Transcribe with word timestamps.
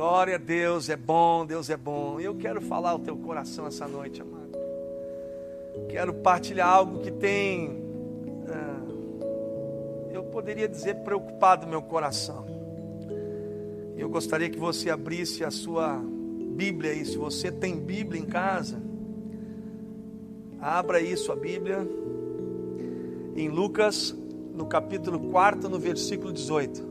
Glória 0.00 0.36
a 0.36 0.38
Deus, 0.38 0.88
é 0.88 0.96
bom, 0.96 1.44
Deus 1.44 1.68
é 1.68 1.76
bom. 1.76 2.18
Eu 2.18 2.34
quero 2.34 2.58
falar 2.62 2.92
ao 2.92 2.98
teu 2.98 3.14
coração 3.18 3.66
essa 3.66 3.86
noite, 3.86 4.22
amado. 4.22 4.58
Quero 5.90 6.14
partilhar 6.14 6.70
algo 6.70 7.00
que 7.00 7.10
tem, 7.10 7.68
uh, 7.68 9.20
eu 10.10 10.22
poderia 10.22 10.66
dizer, 10.66 10.94
preocupado 11.04 11.66
meu 11.66 11.82
coração. 11.82 12.46
Eu 13.94 14.08
gostaria 14.08 14.48
que 14.48 14.58
você 14.58 14.88
abrisse 14.88 15.44
a 15.44 15.50
sua 15.50 16.00
Bíblia 16.02 16.92
aí, 16.92 17.04
se 17.04 17.18
você 17.18 17.52
tem 17.52 17.78
Bíblia 17.78 18.22
em 18.22 18.24
casa, 18.24 18.80
abra 20.58 20.96
aí 20.96 21.14
sua 21.14 21.36
Bíblia 21.36 21.86
em 23.36 23.50
Lucas, 23.50 24.16
no 24.54 24.64
capítulo 24.64 25.30
4, 25.30 25.68
no 25.68 25.78
versículo 25.78 26.32
18. 26.32 26.88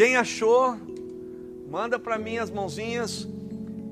Quem 0.00 0.16
achou, 0.16 0.78
manda 1.70 1.98
para 1.98 2.18
mim 2.18 2.38
as 2.38 2.50
mãozinhas 2.50 3.28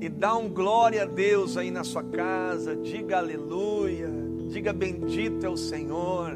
e 0.01 0.09
dá 0.09 0.35
um 0.39 0.49
glória 0.49 1.03
a 1.03 1.05
Deus 1.05 1.55
aí 1.55 1.71
na 1.71 1.85
sua 1.85 2.03
casa. 2.03 2.75
Diga 2.75 3.19
aleluia, 3.19 4.09
diga 4.49 4.73
bendito 4.73 5.45
é 5.45 5.51
o 5.51 5.57
Senhor. 5.59 6.35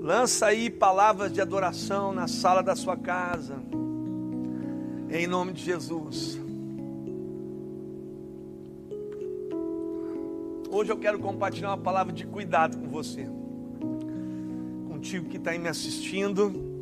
Lança 0.00 0.46
aí 0.46 0.68
palavras 0.68 1.32
de 1.32 1.40
adoração 1.40 2.12
na 2.12 2.26
sala 2.26 2.64
da 2.64 2.74
sua 2.74 2.96
casa. 2.96 3.62
Em 5.08 5.28
nome 5.28 5.52
de 5.52 5.62
Jesus. 5.62 6.36
Hoje 10.68 10.90
eu 10.90 10.98
quero 10.98 11.20
compartilhar 11.20 11.68
uma 11.68 11.78
palavra 11.78 12.12
de 12.12 12.26
cuidado 12.26 12.76
com 12.76 12.88
você, 12.88 13.24
contigo 14.88 15.28
que 15.28 15.36
está 15.36 15.52
aí 15.52 15.60
me 15.60 15.68
assistindo 15.68 16.74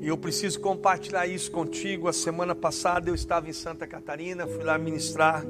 e 0.00 0.08
eu 0.08 0.16
preciso 0.16 0.60
compartilhar 0.60 1.26
isso 1.26 1.50
contigo. 1.50 2.08
A 2.08 2.12
semana 2.12 2.54
passada 2.54 3.10
eu 3.10 3.14
estava 3.14 3.48
em 3.48 3.52
Santa 3.52 3.86
Catarina, 3.86 4.46
fui 4.46 4.62
lá 4.62 4.78
ministrar 4.78 5.44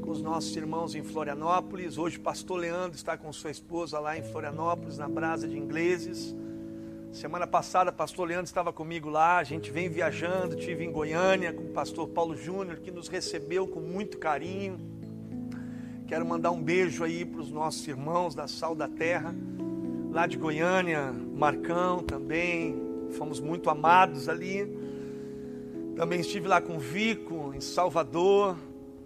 com 0.00 0.10
os 0.10 0.22
nossos 0.22 0.54
irmãos 0.56 0.94
em 0.94 1.02
Florianópolis. 1.02 1.98
Hoje, 1.98 2.18
pastor 2.18 2.58
Leandro 2.58 2.96
está 2.96 3.16
com 3.16 3.32
sua 3.32 3.50
esposa 3.50 3.98
lá 3.98 4.16
em 4.16 4.22
Florianópolis, 4.22 4.98
na 4.98 5.08
Brasa 5.08 5.48
de 5.48 5.58
Ingleses. 5.58 6.34
Semana 7.12 7.46
passada, 7.46 7.92
pastor 7.92 8.28
Leandro 8.28 8.46
estava 8.46 8.72
comigo 8.72 9.08
lá. 9.08 9.38
A 9.38 9.44
gente 9.44 9.70
vem 9.70 9.88
viajando. 9.88 10.56
Tive 10.56 10.84
em 10.84 10.92
Goiânia 10.92 11.52
com 11.52 11.62
o 11.62 11.72
pastor 11.72 12.08
Paulo 12.08 12.36
Júnior, 12.36 12.80
que 12.80 12.90
nos 12.90 13.08
recebeu 13.08 13.66
com 13.66 13.80
muito 13.80 14.18
carinho. 14.18 14.78
Quero 16.06 16.26
mandar 16.26 16.50
um 16.50 16.62
beijo 16.62 17.02
aí 17.02 17.24
para 17.24 17.40
os 17.40 17.50
nossos 17.50 17.86
irmãos 17.88 18.34
da 18.34 18.46
Sal 18.46 18.74
da 18.74 18.86
Terra, 18.86 19.34
lá 20.10 20.26
de 20.26 20.36
Goiânia, 20.36 21.12
Marcão 21.12 22.02
também, 22.02 22.83
fomos 23.12 23.40
muito 23.40 23.70
amados 23.70 24.28
ali. 24.28 24.68
Também 25.96 26.20
estive 26.20 26.48
lá 26.48 26.60
com 26.60 26.76
o 26.76 26.80
Vico, 26.80 27.52
em 27.54 27.60
Salvador, 27.60 28.56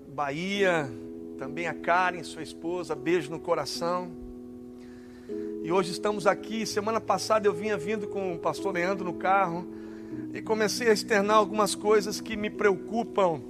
Bahia. 0.08 0.91
Também 1.38 1.68
a 1.68 1.74
Karen, 1.74 2.22
sua 2.22 2.42
esposa, 2.42 2.94
beijo 2.94 3.30
no 3.30 3.38
coração. 3.38 4.10
E 5.62 5.70
hoje 5.70 5.92
estamos 5.92 6.26
aqui. 6.26 6.64
Semana 6.64 7.00
passada 7.00 7.46
eu 7.46 7.52
vinha 7.52 7.76
vindo 7.76 8.08
com 8.08 8.34
o 8.34 8.38
pastor 8.38 8.72
Leandro 8.72 9.04
no 9.04 9.14
carro 9.14 9.66
e 10.32 10.41
comecei 10.41 10.88
a 10.88 10.92
externar 10.92 11.36
algumas 11.36 11.74
coisas 11.74 12.20
que 12.20 12.36
me 12.36 12.48
preocupam 12.48 13.41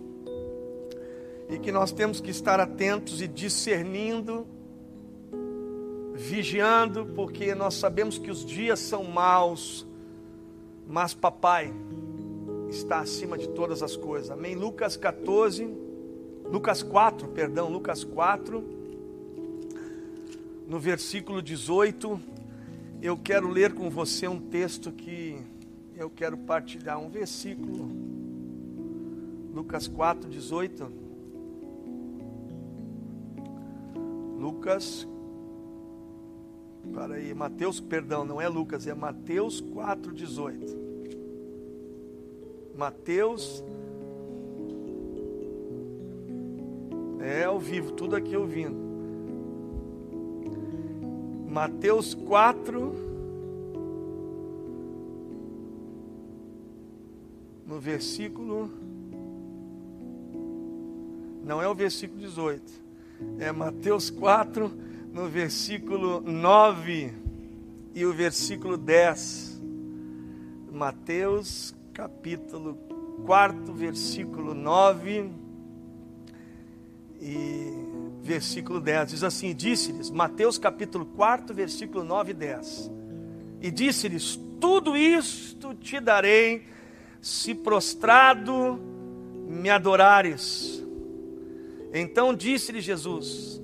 e 1.49 1.59
que 1.59 1.73
nós 1.73 1.93
temos 1.93 2.21
que 2.21 2.31
estar 2.31 2.61
atentos 2.61 3.23
e 3.23 3.29
discernindo, 3.29 4.47
vigiando, 6.15 7.07
porque 7.15 7.55
nós 7.55 7.75
sabemos 7.75 8.19
que 8.19 8.31
os 8.31 8.45
dias 8.45 8.81
são 8.81 9.05
maus 9.05 9.87
mas 10.89 11.13
papai 11.13 11.73
está 12.71 13.01
acima 13.01 13.37
de 13.37 13.47
todas 13.51 13.83
as 13.83 13.95
coisas. 13.95 14.31
Amém. 14.31 14.55
Lucas 14.55 14.97
14, 14.97 15.69
Lucas 16.51 16.83
4, 16.83 17.29
perdão, 17.29 17.69
Lucas 17.69 18.03
4, 18.05 18.65
no 20.67 20.79
versículo 20.79 21.43
18, 21.43 22.19
eu 23.03 23.17
quero 23.17 23.49
ler 23.49 23.75
com 23.75 23.91
você 23.91 24.27
um 24.27 24.41
texto 24.41 24.91
que 24.91 25.39
eu 25.95 26.09
quero 26.09 26.39
partilhar, 26.39 26.99
um 26.99 27.11
versículo. 27.11 27.91
Lucas 29.55 29.87
4, 29.87 30.29
18. 30.29 30.93
Lucas 34.39 35.07
para 36.93 37.15
aí, 37.15 37.33
Mateus, 37.35 37.81
perdão, 37.81 38.25
não 38.25 38.41
é 38.41 38.49
Lucas, 38.49 38.87
é 38.87 38.95
Mateus 38.95 39.61
4,18. 39.61 40.77
Mateus. 42.77 43.65
É 47.21 47.45
ao 47.45 47.59
vivo, 47.59 47.93
tudo 47.93 48.15
aqui 48.15 48.37
ouvindo. 48.37 48.77
Mateus 51.49 52.15
4. 52.15 52.95
No 57.67 57.81
versículo. 57.81 58.71
Não 61.45 61.61
é 61.61 61.69
o 61.69 61.75
versículo 61.75 62.21
18. 62.21 62.63
É 63.41 63.51
Mateus 63.51 64.09
4 64.11 64.88
no 65.13 65.29
versículo 65.29 66.21
9 66.21 67.13
e 67.95 68.05
o 68.05 68.13
versículo 68.13 68.77
10. 68.77 69.61
Mateus, 70.73 71.75
capítulo 71.93 72.79
4, 73.25 73.73
versículo 73.75 74.55
9 74.55 75.31
e 77.21 77.73
versículo 78.23 78.81
10. 78.81 79.11
Diz 79.11 79.25
assim: 79.25 79.55
Disse-lhes, 79.55 80.11
Mateus, 80.11 80.59
capítulo 80.59 81.07
4, 81.07 81.55
versículo 81.55 82.05
9 82.05 82.31
e 82.31 82.35
10. 82.35 82.91
E 83.63 83.71
disse-lhes: 83.71 84.39
Tudo 84.61 84.97
isto 84.97 85.75
te 85.75 86.01
darei, 86.01 86.67
se 87.21 87.55
prostrado 87.55 88.79
me 89.49 89.71
adorares. 89.71 90.85
Então 91.93 92.35
disse-lhe 92.35 92.81
Jesus: 92.81 93.61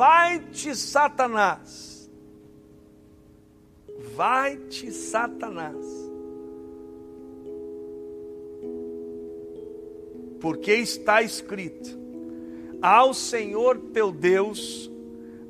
Vai-te, 0.00 0.74
Satanás. 0.74 2.10
Vai-te, 4.16 4.90
Satanás. 4.90 5.76
Porque 10.40 10.72
está 10.72 11.20
escrito: 11.20 11.90
Ao 12.80 13.12
Senhor 13.12 13.76
teu 13.92 14.10
Deus 14.10 14.90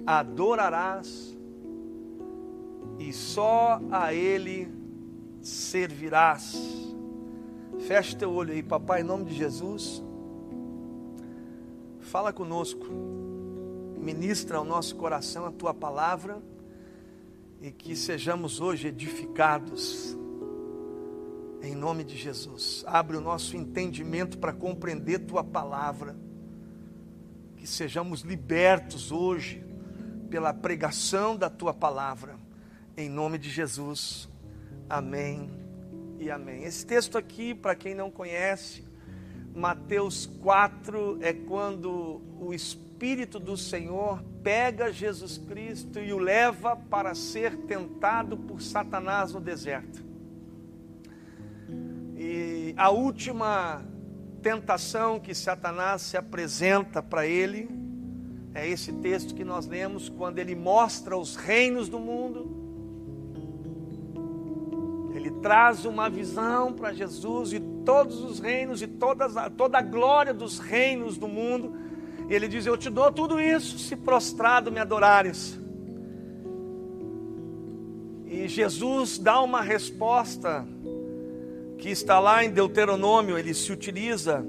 adorarás, 0.04 1.32
e 2.98 3.12
só 3.12 3.80
a 3.88 4.12
Ele 4.12 4.66
servirás. 5.40 6.58
Feche 7.86 8.16
teu 8.16 8.32
olho 8.32 8.52
aí, 8.52 8.64
papai, 8.64 9.02
em 9.02 9.04
nome 9.04 9.26
de 9.26 9.34
Jesus. 9.36 10.02
Fala 12.00 12.32
conosco 12.32 13.19
ministra 14.00 14.56
ao 14.56 14.64
nosso 14.64 14.96
coração 14.96 15.44
a 15.44 15.52
tua 15.52 15.74
palavra 15.74 16.42
e 17.60 17.70
que 17.70 17.94
sejamos 17.94 18.60
hoje 18.60 18.88
edificados. 18.88 20.16
Em 21.62 21.74
nome 21.74 22.02
de 22.02 22.16
Jesus, 22.16 22.82
abre 22.86 23.18
o 23.18 23.20
nosso 23.20 23.54
entendimento 23.56 24.38
para 24.38 24.52
compreender 24.52 25.20
tua 25.20 25.44
palavra. 25.44 26.16
Que 27.58 27.66
sejamos 27.66 28.22
libertos 28.22 29.12
hoje 29.12 29.62
pela 30.30 30.54
pregação 30.54 31.36
da 31.36 31.50
tua 31.50 31.74
palavra. 31.74 32.38
Em 32.96 33.10
nome 33.10 33.36
de 33.36 33.50
Jesus. 33.50 34.26
Amém 34.88 35.50
e 36.18 36.30
amém. 36.30 36.64
Esse 36.64 36.86
texto 36.86 37.18
aqui, 37.18 37.54
para 37.54 37.74
quem 37.74 37.94
não 37.94 38.10
conhece, 38.10 38.82
Mateus 39.54 40.24
4 40.24 41.18
é 41.20 41.34
quando 41.34 42.22
o 42.41 42.54
Espírito 42.54 42.90
Espírito 43.00 43.41
do 43.41 43.56
Senhor 43.56 44.22
pega 44.42 44.92
Jesus 44.92 45.38
Cristo 45.38 45.98
e 45.98 46.12
o 46.12 46.18
leva 46.18 46.76
para 46.76 47.14
ser 47.14 47.56
tentado 47.56 48.36
por 48.36 48.60
Satanás 48.60 49.32
no 49.32 49.41
deserto. 49.41 50.04
E 52.14 52.74
a 52.76 52.91
última 52.91 53.82
tentação 54.42 55.18
que 55.18 55.34
Satanás 55.34 56.02
se 56.02 56.18
apresenta 56.18 57.02
para 57.02 57.26
ele 57.26 57.70
é 58.52 58.68
esse 58.68 58.92
texto 58.92 59.34
que 59.34 59.44
nós 59.44 59.66
lemos 59.66 60.10
quando 60.10 60.38
ele 60.38 60.54
mostra 60.54 61.16
os 61.16 61.36
reinos 61.36 61.88
do 61.88 61.98
mundo. 61.98 62.50
Ele 65.14 65.30
traz 65.41 65.86
uma 65.86 66.10
visão 66.10 66.74
para 66.74 66.92
Jesus 66.92 67.54
e 67.54 67.60
todos 67.82 68.22
os 68.22 68.41
reinos 68.41 68.82
e 68.82 68.86
todas, 68.86 69.32
toda 69.56 69.78
a 69.78 69.82
glória 69.82 70.34
dos 70.34 70.58
reinos 70.58 71.16
do 71.16 71.26
mundo 71.26 71.79
ele 72.34 72.48
diz: 72.48 72.66
Eu 72.66 72.77
te 72.77 72.88
dou 72.88 73.10
tudo 73.12 73.41
isso 73.41 73.78
se 73.78 73.97
prostrado 73.97 74.71
me 74.71 74.78
adorares. 74.78 75.59
E 78.27 78.47
Jesus 78.47 79.18
dá 79.18 79.41
uma 79.41 79.60
resposta 79.60 80.66
que 81.78 81.88
está 81.88 82.21
lá 82.21 82.44
em 82.44 82.50
Deuteronômio, 82.50 83.36
ele 83.36 83.53
se 83.54 83.72
utiliza 83.72 84.44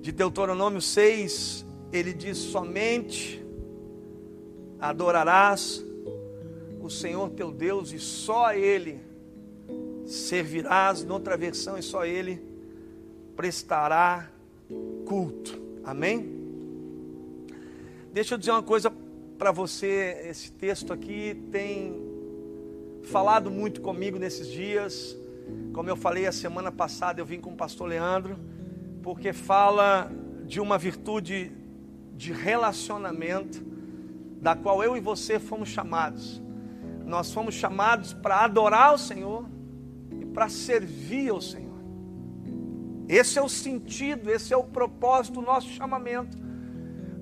de 0.00 0.12
Deuteronômio 0.12 0.80
6, 0.80 1.66
ele 1.92 2.12
diz: 2.14 2.38
somente 2.38 3.44
adorarás 4.80 5.84
o 6.80 6.88
Senhor 6.88 7.30
teu 7.30 7.50
Deus 7.50 7.92
e 7.92 7.98
só 7.98 8.46
a 8.46 8.56
Ele 8.56 9.00
servirás. 10.06 11.04
Noutra 11.04 11.36
versão, 11.36 11.76
e 11.76 11.82
só 11.82 12.06
Ele 12.06 12.40
prestará 13.36 14.30
culto. 15.04 15.60
Amém? 15.84 16.37
Deixa 18.18 18.34
eu 18.34 18.38
dizer 18.38 18.50
uma 18.50 18.64
coisa 18.64 18.92
para 19.38 19.52
você. 19.52 20.24
Esse 20.28 20.50
texto 20.50 20.92
aqui 20.92 21.40
tem 21.52 21.94
falado 23.04 23.48
muito 23.48 23.80
comigo 23.80 24.18
nesses 24.18 24.48
dias. 24.48 25.16
Como 25.72 25.88
eu 25.88 25.94
falei 25.94 26.26
a 26.26 26.32
semana 26.32 26.72
passada, 26.72 27.20
eu 27.20 27.24
vim 27.24 27.40
com 27.40 27.50
o 27.50 27.56
pastor 27.56 27.86
Leandro, 27.86 28.36
porque 29.04 29.32
fala 29.32 30.10
de 30.44 30.60
uma 30.60 30.76
virtude 30.76 31.52
de 32.16 32.32
relacionamento, 32.32 33.64
da 34.42 34.56
qual 34.56 34.82
eu 34.82 34.96
e 34.96 35.00
você 35.00 35.38
fomos 35.38 35.68
chamados. 35.68 36.42
Nós 37.06 37.32
fomos 37.32 37.54
chamados 37.54 38.14
para 38.14 38.42
adorar 38.42 38.94
o 38.94 38.98
Senhor 38.98 39.46
e 40.20 40.26
para 40.26 40.48
servir 40.48 41.28
ao 41.28 41.40
Senhor. 41.40 41.78
Esse 43.08 43.38
é 43.38 43.42
o 43.42 43.48
sentido, 43.48 44.28
esse 44.28 44.52
é 44.52 44.56
o 44.56 44.64
propósito 44.64 45.34
do 45.34 45.46
nosso 45.46 45.68
chamamento. 45.68 46.47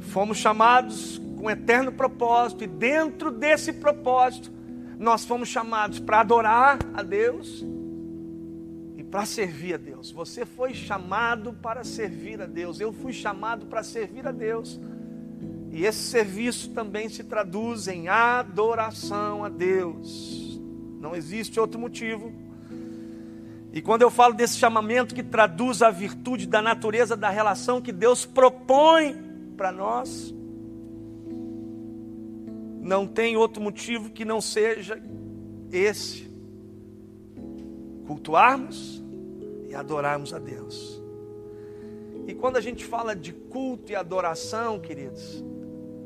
Fomos 0.01 0.39
chamados 0.39 1.21
com 1.37 1.51
eterno 1.51 1.93
propósito, 1.93 2.65
e 2.65 2.67
dentro 2.67 3.31
desse 3.31 3.73
propósito, 3.73 4.51
nós 4.99 5.25
fomos 5.25 5.49
chamados 5.49 5.99
para 5.99 6.21
adorar 6.21 6.79
a 6.95 7.03
Deus 7.03 7.65
e 8.97 9.05
para 9.05 9.27
servir 9.27 9.75
a 9.75 9.77
Deus. 9.77 10.11
Você 10.11 10.47
foi 10.47 10.73
chamado 10.73 11.53
para 11.53 11.85
servir 11.85 12.41
a 12.41 12.47
Deus, 12.47 12.81
eu 12.81 12.93
fui 12.93 13.13
chamado 13.13 13.67
para 13.67 13.83
servir 13.83 14.27
a 14.27 14.33
Deus. 14.33 14.81
E 15.71 15.85
esse 15.85 16.05
serviço 16.05 16.71
também 16.71 17.09
se 17.09 17.23
traduz 17.23 17.87
em 17.87 18.09
adoração 18.09 19.45
a 19.45 19.49
Deus. 19.51 20.59
Não 20.99 21.15
existe 21.15 21.61
outro 21.61 21.79
motivo. 21.79 22.33
E 23.73 23.83
quando 23.83 24.01
eu 24.01 24.11
falo 24.11 24.33
desse 24.33 24.57
chamamento 24.57 25.15
que 25.15 25.23
traduz 25.23 25.83
a 25.83 25.91
virtude 25.91 26.47
da 26.47 26.63
natureza 26.63 27.15
da 27.15 27.29
relação 27.29 27.83
que 27.83 27.93
Deus 27.93 28.25
propõe 28.25 29.26
para 29.57 29.73
nós, 29.73 30.35
não 32.83 33.07
tem 33.07 33.37
outro 33.37 33.61
motivo 33.61 34.11
que 34.11 34.25
não 34.25 34.41
seja 34.41 35.03
esse: 35.73 36.31
cultuarmos 38.07 39.03
e 39.69 39.75
adorarmos 39.75 40.33
a 40.33 40.39
Deus. 40.39 41.03
E 42.27 42.35
quando 42.35 42.57
a 42.57 42.61
gente 42.61 42.85
fala 42.85 43.15
de 43.15 43.33
culto 43.33 43.93
e 43.93 43.97
adoração, 43.97 44.79
queridos, 44.79 45.45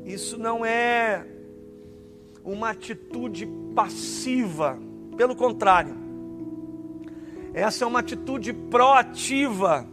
isso 0.05 0.37
não 0.37 0.65
é 0.65 1.25
uma 2.43 2.69
atitude 2.69 3.47
passiva, 3.75 4.79
pelo 5.15 5.35
contrário, 5.35 5.95
essa 7.53 7.83
é 7.83 7.87
uma 7.87 7.99
atitude 7.99 8.53
proativa. 8.53 9.87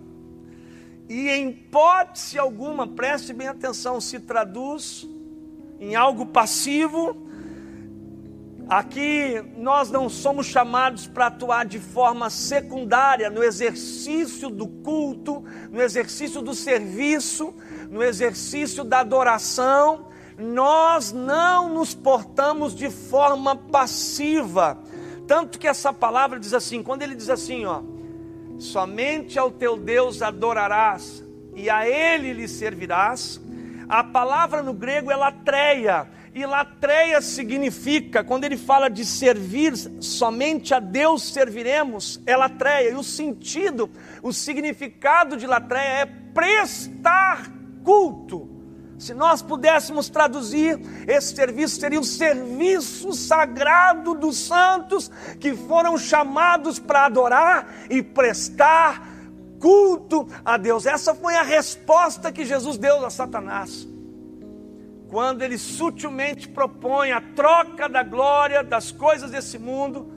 E 1.09 1.29
em 1.31 1.49
hipótese 1.49 2.39
alguma, 2.39 2.87
preste 2.87 3.33
bem 3.33 3.49
atenção, 3.49 4.01
se 4.01 4.21
traduz 4.21 5.09
em 5.81 5.97
algo 5.97 6.27
passivo. 6.27 7.17
Aqui 8.69 9.43
nós 9.57 9.91
não 9.91 10.11
somos 10.11 10.47
chamados 10.47 11.07
para 11.07 11.29
atuar 11.29 11.65
de 11.65 11.79
forma 11.79 12.29
secundária 12.29 13.31
no 13.31 13.43
exercício 13.43 14.51
do 14.51 14.67
culto, 14.67 15.43
no 15.71 15.81
exercício 15.81 16.43
do 16.43 16.55
serviço, 16.55 17.55
no 17.89 18.03
exercício 18.03 18.85
da 18.85 19.01
adoração. 19.01 20.09
Nós 20.37 21.11
não 21.11 21.73
nos 21.73 21.95
portamos 21.95 22.75
de 22.75 22.91
forma 22.91 23.57
passiva. 23.57 24.79
Tanto 25.27 25.59
que 25.59 25.67
essa 25.67 25.91
palavra 25.91 26.39
diz 26.39 26.53
assim, 26.53 26.83
quando 26.83 27.01
ele 27.01 27.15
diz 27.15 27.31
assim, 27.31 27.65
ó, 27.65 27.81
somente 28.59 29.39
ao 29.39 29.51
teu 29.51 29.77
Deus 29.77 30.23
adorarás 30.23 31.25
e 31.55 31.71
a 31.71 31.89
ele 31.89 32.33
lhe 32.33 32.47
servirás, 32.47 33.41
a 33.89 34.05
palavra 34.05 34.63
no 34.63 34.73
grego 34.73 35.11
é 35.11 35.17
latreia, 35.17 36.09
e 36.35 36.45
latreia 36.47 37.21
significa, 37.21 38.23
quando 38.23 38.45
ele 38.45 38.57
fala 38.57 38.89
de 38.89 39.05
servir, 39.05 39.75
somente 40.01 40.73
a 40.73 40.79
Deus 40.79 41.33
serviremos, 41.33 42.21
é 42.27 42.37
latreia. 42.37 42.91
E 42.91 42.95
o 42.95 43.03
sentido, 43.03 43.91
o 44.23 44.33
significado 44.33 45.37
de 45.37 45.47
latreia 45.47 46.03
é 46.03 46.07
prestar 46.07 47.51
culto. 47.83 48.58
Se 48.99 49.15
nós 49.15 49.41
pudéssemos 49.41 50.09
traduzir, 50.09 50.79
esse 51.07 51.35
serviço 51.35 51.79
seria 51.79 52.01
o 52.01 52.05
serviço 52.05 53.13
sagrado 53.13 54.13
dos 54.15 54.37
santos 54.37 55.09
que 55.39 55.55
foram 55.55 55.97
chamados 55.97 56.81
para 56.81 57.07
adorar 57.07 57.87
e 57.89 58.03
prestar 58.03 59.07
culto 59.61 60.29
a 60.45 60.57
Deus. 60.57 60.85
Essa 60.85 61.15
foi 61.15 61.37
a 61.37 61.43
resposta 61.43 62.33
que 62.33 62.45
Jesus 62.45 62.77
deu 62.77 63.07
a 63.07 63.11
Satanás. 63.11 63.87
Quando 65.09 65.43
ele 65.43 65.57
sutilmente 65.57 66.49
propõe 66.49 67.13
a 67.13 67.21
troca 67.21 67.89
da 67.89 68.03
glória 68.03 68.65
das 68.65 68.91
coisas 68.91 69.31
desse 69.31 69.59
mundo, 69.59 70.13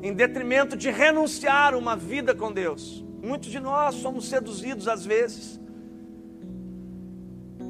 em 0.00 0.14
detrimento 0.14 0.76
de 0.76 0.90
renunciar 0.90 1.74
uma 1.74 1.96
vida 1.96 2.34
com 2.34 2.52
Deus. 2.52 3.04
Muitos 3.22 3.50
de 3.50 3.58
nós 3.58 3.96
somos 3.96 4.28
seduzidos 4.28 4.86
às 4.86 5.04
vezes. 5.04 5.60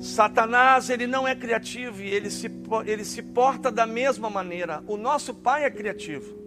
Satanás, 0.01 0.91
ele 0.91 1.07
não 1.07 1.27
é 1.27 1.35
criativo 1.35 2.03
e 2.03 2.09
ele 2.09 2.31
se, 2.31 2.51
ele 2.87 3.05
se 3.05 3.21
porta 3.23 3.71
da 3.71 3.87
mesma 3.87 4.31
maneira. 4.31 4.83
O 4.87 4.97
nosso 4.97 5.35
pai 5.35 5.65
é 5.65 5.71
criativo. 5.71 6.39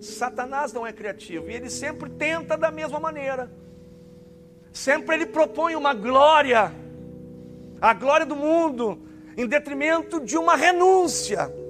Satanás 0.00 0.72
não 0.72 0.86
é 0.86 0.92
criativo 0.92 1.50
e 1.50 1.54
ele 1.54 1.70
sempre 1.70 2.10
tenta 2.10 2.56
da 2.56 2.70
mesma 2.70 3.00
maneira. 3.00 3.50
Sempre 4.72 5.16
ele 5.16 5.26
propõe 5.26 5.76
uma 5.76 5.92
glória, 5.92 6.72
a 7.80 7.92
glória 7.92 8.24
do 8.24 8.34
mundo, 8.34 9.02
em 9.36 9.46
detrimento 9.46 10.20
de 10.20 10.36
uma 10.36 10.56
renúncia. 10.56 11.61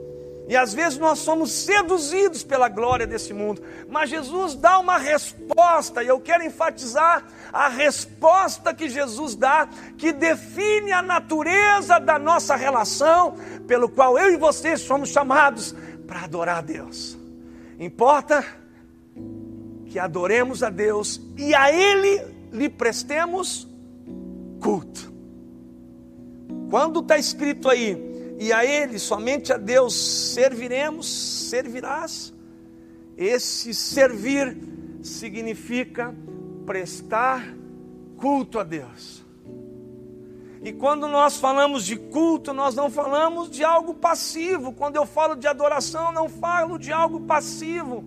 E 0.53 0.57
às 0.57 0.75
vezes 0.75 0.99
nós 0.99 1.21
somos 1.21 1.51
seduzidos 1.51 2.45
pela 2.45 2.69
glória 2.69 3.07
desse 3.07 3.33
mundo, 3.33 3.63
mas 3.89 4.11
Jesus 4.11 4.55
dá 4.55 4.79
uma 4.79 4.99
resposta, 4.99 6.05
e 6.05 6.09
eu 6.09 6.21
quero 6.21 6.45
enfatizar 6.45 7.25
a 7.51 7.69
resposta 7.69 8.75
que 8.75 8.87
Jesus 8.87 9.35
dá, 9.35 9.67
que 9.97 10.13
define 10.13 10.93
a 10.93 11.01
natureza 11.01 11.99
da 11.99 12.19
nossa 12.19 12.55
relação, 12.55 13.35
pelo 13.67 13.89
qual 13.89 14.19
eu 14.19 14.31
e 14.31 14.37
você 14.37 14.77
somos 14.77 15.09
chamados 15.09 15.75
para 16.07 16.25
adorar 16.25 16.59
a 16.59 16.61
Deus. 16.61 17.17
Importa 17.79 18.45
que 19.87 19.99
adoremos 19.99 20.63
a 20.63 20.69
Deus 20.69 21.19
e 21.39 21.55
a 21.55 21.73
Ele 21.73 22.27
lhe 22.53 22.69
prestemos 22.69 23.67
culto. 24.61 25.11
Quando 26.69 27.01
está 27.01 27.17
escrito 27.17 27.71
aí, 27.71 28.12
e 28.43 28.53
a 28.53 28.65
Ele, 28.65 28.99
somente 28.99 29.53
a 29.53 29.57
Deus 29.57 29.95
serviremos, 29.95 31.09
servirás, 31.49 32.35
esse 33.17 33.73
servir 33.73 34.57
significa 35.01 36.13
prestar 36.67 37.47
culto 38.17 38.59
a 38.59 38.65
Deus. 38.65 39.25
E 40.61 40.73
quando 40.73 41.07
nós 41.07 41.37
falamos 41.37 41.85
de 41.87 41.95
culto, 41.95 42.53
nós 42.53 42.75
não 42.75 42.91
falamos 42.91 43.49
de 43.49 43.63
algo 43.63 43.95
passivo. 43.95 44.73
Quando 44.73 44.97
eu 44.97 45.07
falo 45.07 45.37
de 45.37 45.47
adoração, 45.47 46.11
não 46.11 46.29
falo 46.29 46.79
de 46.79 46.93
algo 46.93 47.21
passivo. 47.21 48.05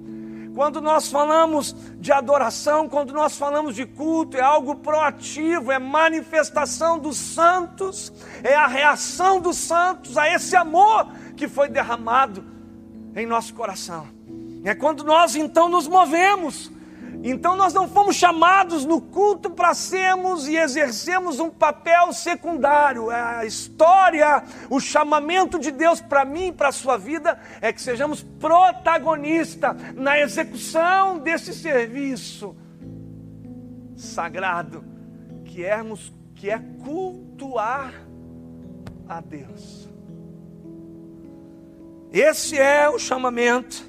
Quando 0.56 0.80
nós 0.80 1.12
falamos 1.12 1.76
de 2.00 2.14
adoração, 2.14 2.88
quando 2.88 3.14
nós 3.14 3.38
falamos 3.38 3.76
de 3.76 3.86
culto, 3.86 4.38
é 4.38 4.42
algo 4.42 4.76
proativo, 4.76 5.70
é 5.70 5.78
manifestação 5.78 6.98
dos 6.98 7.18
santos, 7.18 8.14
é 8.42 8.56
a 8.56 8.66
reação 8.66 9.42
dos 9.42 9.58
santos 9.58 10.18
a 10.18 10.30
esse 10.30 10.56
amor 10.56 11.12
que 11.36 11.50
foi 11.50 11.68
derramado 11.68 12.42
em 13.14 13.26
nosso 13.26 13.54
coração. 13.54 14.08
É 14.64 14.74
quando 14.74 15.04
nós 15.04 15.36
então 15.36 15.68
nos 15.68 15.90
movemos 15.90 16.72
então 17.32 17.56
nós 17.56 17.74
não 17.74 17.88
fomos 17.88 18.16
chamados 18.16 18.86
no 18.86 19.02
culto 19.02 19.50
para 19.50 19.74
sermos 19.74 20.48
e 20.48 20.58
exercermos 20.58 21.40
um 21.40 21.50
papel 21.50 22.14
secundário. 22.14 23.10
A 23.10 23.44
história, 23.44 24.44
o 24.70 24.80
chamamento 24.80 25.58
de 25.58 25.72
Deus 25.72 26.00
para 26.00 26.24
mim 26.24 26.50
e 26.50 26.52
para 26.52 26.68
a 26.68 26.72
sua 26.72 26.98
vida 26.98 27.40
é 27.62 27.74
que 27.74 27.82
sejamos 27.82 28.22
protagonistas 28.22 29.76
na 29.96 30.20
execução 30.20 31.18
desse 31.18 31.52
serviço 31.52 32.56
sagrado, 33.96 34.84
que, 35.46 35.64
ermos, 35.64 36.14
que 36.36 36.52
é 36.52 36.60
cultuar 36.84 37.92
a 39.10 39.20
Deus. 39.20 39.90
Esse 42.14 42.56
é 42.56 42.88
o 42.88 43.00
chamamento, 43.00 43.84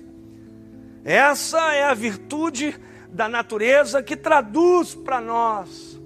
essa 1.04 1.74
é 1.74 1.84
a 1.84 1.92
virtude 1.92 2.80
da 3.10 3.28
natureza 3.28 4.02
que 4.02 4.16
traduz 4.16 4.94
para 4.94 5.20
nós 5.20 6.00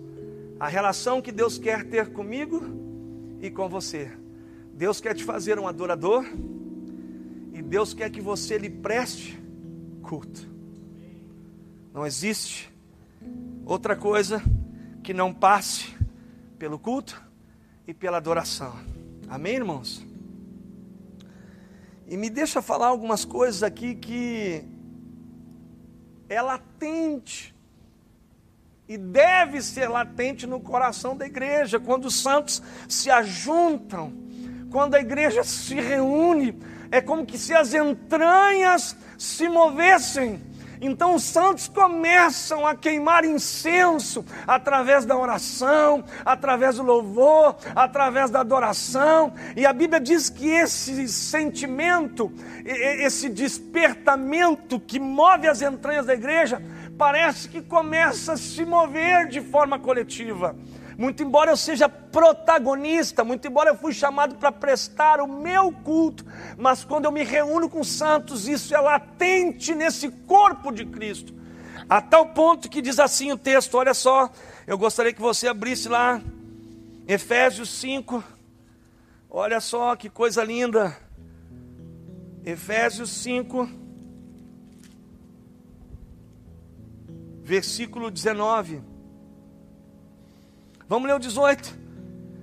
a 0.58 0.68
relação 0.68 1.22
que 1.22 1.32
Deus 1.32 1.58
quer 1.58 1.84
ter 1.84 2.12
comigo 2.12 2.62
e 3.40 3.50
com 3.50 3.68
você. 3.68 4.10
Deus 4.74 5.00
quer 5.00 5.14
te 5.14 5.24
fazer 5.24 5.58
um 5.58 5.66
adorador 5.66 6.24
e 7.52 7.62
Deus 7.62 7.94
quer 7.94 8.10
que 8.10 8.20
você 8.20 8.58
lhe 8.58 8.70
preste 8.70 9.40
culto. 10.02 10.48
Não 11.92 12.06
existe 12.06 12.70
outra 13.64 13.96
coisa 13.96 14.42
que 15.02 15.12
não 15.14 15.32
passe 15.32 15.94
pelo 16.58 16.78
culto 16.78 17.20
e 17.86 17.94
pela 17.94 18.18
adoração. 18.18 18.74
Amém, 19.28 19.54
irmãos? 19.54 20.04
E 22.06 22.16
me 22.16 22.28
deixa 22.28 22.60
falar 22.60 22.88
algumas 22.88 23.24
coisas 23.24 23.62
aqui 23.62 23.94
que 23.94 24.64
é 26.30 26.40
latente. 26.40 27.54
E 28.88 28.96
deve 28.96 29.60
ser 29.60 29.88
latente 29.88 30.46
no 30.46 30.60
coração 30.60 31.16
da 31.16 31.26
igreja, 31.26 31.78
quando 31.78 32.06
os 32.06 32.22
santos 32.22 32.62
se 32.88 33.10
ajuntam, 33.10 34.12
quando 34.70 34.94
a 34.94 35.00
igreja 35.00 35.44
se 35.44 35.74
reúne, 35.74 36.58
é 36.90 37.00
como 37.00 37.26
que 37.26 37.36
se 37.36 37.52
as 37.54 37.74
entranhas 37.74 38.96
se 39.18 39.48
movessem 39.48 40.40
então 40.80 41.14
os 41.14 41.22
santos 41.24 41.68
começam 41.68 42.66
a 42.66 42.74
queimar 42.74 43.24
incenso 43.24 44.24
através 44.46 45.04
da 45.04 45.16
oração, 45.16 46.04
através 46.24 46.76
do 46.76 46.82
louvor, 46.82 47.56
através 47.76 48.30
da 48.30 48.40
adoração. 48.40 49.32
E 49.54 49.66
a 49.66 49.72
Bíblia 49.72 50.00
diz 50.00 50.30
que 50.30 50.48
esse 50.48 51.06
sentimento, 51.08 52.32
esse 52.64 53.28
despertamento 53.28 54.80
que 54.80 54.98
move 54.98 55.46
as 55.46 55.60
entranhas 55.60 56.06
da 56.06 56.14
igreja, 56.14 56.62
parece 56.96 57.48
que 57.48 57.62
começa 57.62 58.32
a 58.32 58.36
se 58.36 58.64
mover 58.64 59.28
de 59.28 59.40
forma 59.40 59.78
coletiva. 59.78 60.56
Muito 61.00 61.22
embora 61.22 61.50
eu 61.50 61.56
seja 61.56 61.88
protagonista, 61.88 63.24
muito 63.24 63.48
embora 63.48 63.70
eu 63.70 63.74
fui 63.74 63.90
chamado 63.90 64.34
para 64.34 64.52
prestar 64.52 65.18
o 65.18 65.26
meu 65.26 65.72
culto, 65.72 66.26
mas 66.58 66.84
quando 66.84 67.06
eu 67.06 67.10
me 67.10 67.24
reúno 67.24 67.70
com 67.70 67.82
santos, 67.82 68.46
isso 68.46 68.74
é 68.74 68.78
latente 68.78 69.74
nesse 69.74 70.10
corpo 70.10 70.70
de 70.70 70.84
Cristo. 70.84 71.34
A 71.88 72.02
tal 72.02 72.26
ponto 72.34 72.68
que 72.68 72.82
diz 72.82 72.98
assim 72.98 73.32
o 73.32 73.38
texto, 73.38 73.78
olha 73.78 73.94
só, 73.94 74.30
eu 74.66 74.76
gostaria 74.76 75.14
que 75.14 75.22
você 75.22 75.48
abrisse 75.48 75.88
lá, 75.88 76.20
Efésios 77.08 77.70
5, 77.70 78.22
olha 79.30 79.58
só 79.58 79.96
que 79.96 80.10
coisa 80.10 80.44
linda. 80.44 80.94
Efésios 82.44 83.08
5, 83.08 83.70
versículo 87.42 88.10
19. 88.10 88.89
Vamos 90.90 91.08
ler 91.08 91.14
o 91.14 91.20
18. 91.20 91.78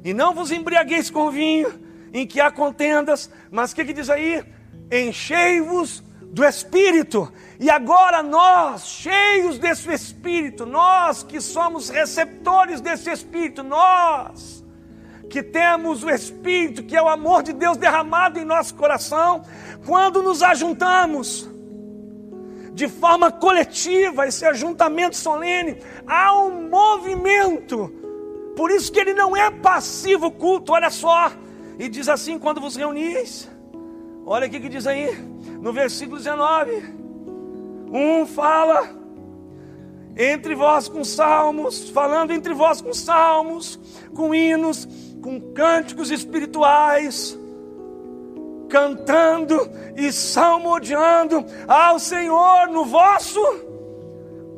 E 0.05 0.13
não 0.13 0.33
vos 0.33 0.53
embriagueis 0.53 1.09
com 1.09 1.29
vinho, 1.29 1.69
em 2.13 2.25
que 2.25 2.39
há 2.39 2.49
contendas, 2.49 3.29
mas 3.51 3.73
o 3.73 3.75
que, 3.75 3.83
que 3.83 3.91
diz 3.91 4.09
aí? 4.09 4.41
Enchei-vos 4.89 6.01
do 6.21 6.45
Espírito. 6.45 7.29
E 7.59 7.69
agora 7.69 8.23
nós, 8.23 8.87
cheios 8.87 9.59
desse 9.59 9.91
Espírito, 9.91 10.65
nós 10.65 11.23
que 11.23 11.41
somos 11.41 11.89
receptores 11.89 12.79
desse 12.79 13.11
Espírito, 13.11 13.63
nós 13.63 14.63
que 15.29 15.43
temos 15.43 16.05
o 16.05 16.09
Espírito, 16.09 16.83
que 16.83 16.95
é 16.95 17.01
o 17.01 17.09
amor 17.09 17.43
de 17.43 17.51
Deus 17.51 17.75
derramado 17.75 18.39
em 18.39 18.45
nosso 18.45 18.75
coração, 18.75 19.43
quando 19.85 20.23
nos 20.23 20.41
ajuntamos 20.41 21.49
de 22.73 22.87
forma 22.87 23.29
coletiva, 23.29 24.25
esse 24.25 24.45
ajuntamento 24.45 25.17
solene, 25.17 25.81
há 26.07 26.33
um 26.33 26.69
movimento 26.69 28.06
por 28.57 28.71
isso 28.71 28.91
que 28.91 28.99
ele 28.99 29.13
não 29.13 29.37
é 29.37 29.51
passivo 29.51 30.31
culto, 30.31 30.73
olha 30.73 30.89
só. 30.89 31.31
E 31.77 31.87
diz 31.87 32.09
assim: 32.09 32.39
quando 32.39 32.59
vos 32.59 32.75
reunis, 32.75 33.47
olha 34.25 34.47
o 34.47 34.49
que 34.49 34.67
diz 34.67 34.87
aí, 34.87 35.15
no 35.61 35.71
versículo 35.71 36.17
19: 36.17 36.83
um 37.93 38.25
fala 38.25 38.89
entre 40.17 40.55
vós 40.55 40.87
com 40.87 41.03
salmos, 41.03 41.91
falando 41.91 42.31
entre 42.31 42.51
vós 42.55 42.81
com 42.81 42.91
salmos, 42.95 43.79
com 44.15 44.33
hinos, 44.33 44.87
com 45.21 45.39
cânticos 45.53 46.09
espirituais, 46.09 47.37
cantando 48.67 49.69
e 49.95 50.11
salmodiando 50.11 51.45
ao 51.67 51.99
Senhor 51.99 52.67
no 52.69 52.85
vosso 52.85 53.39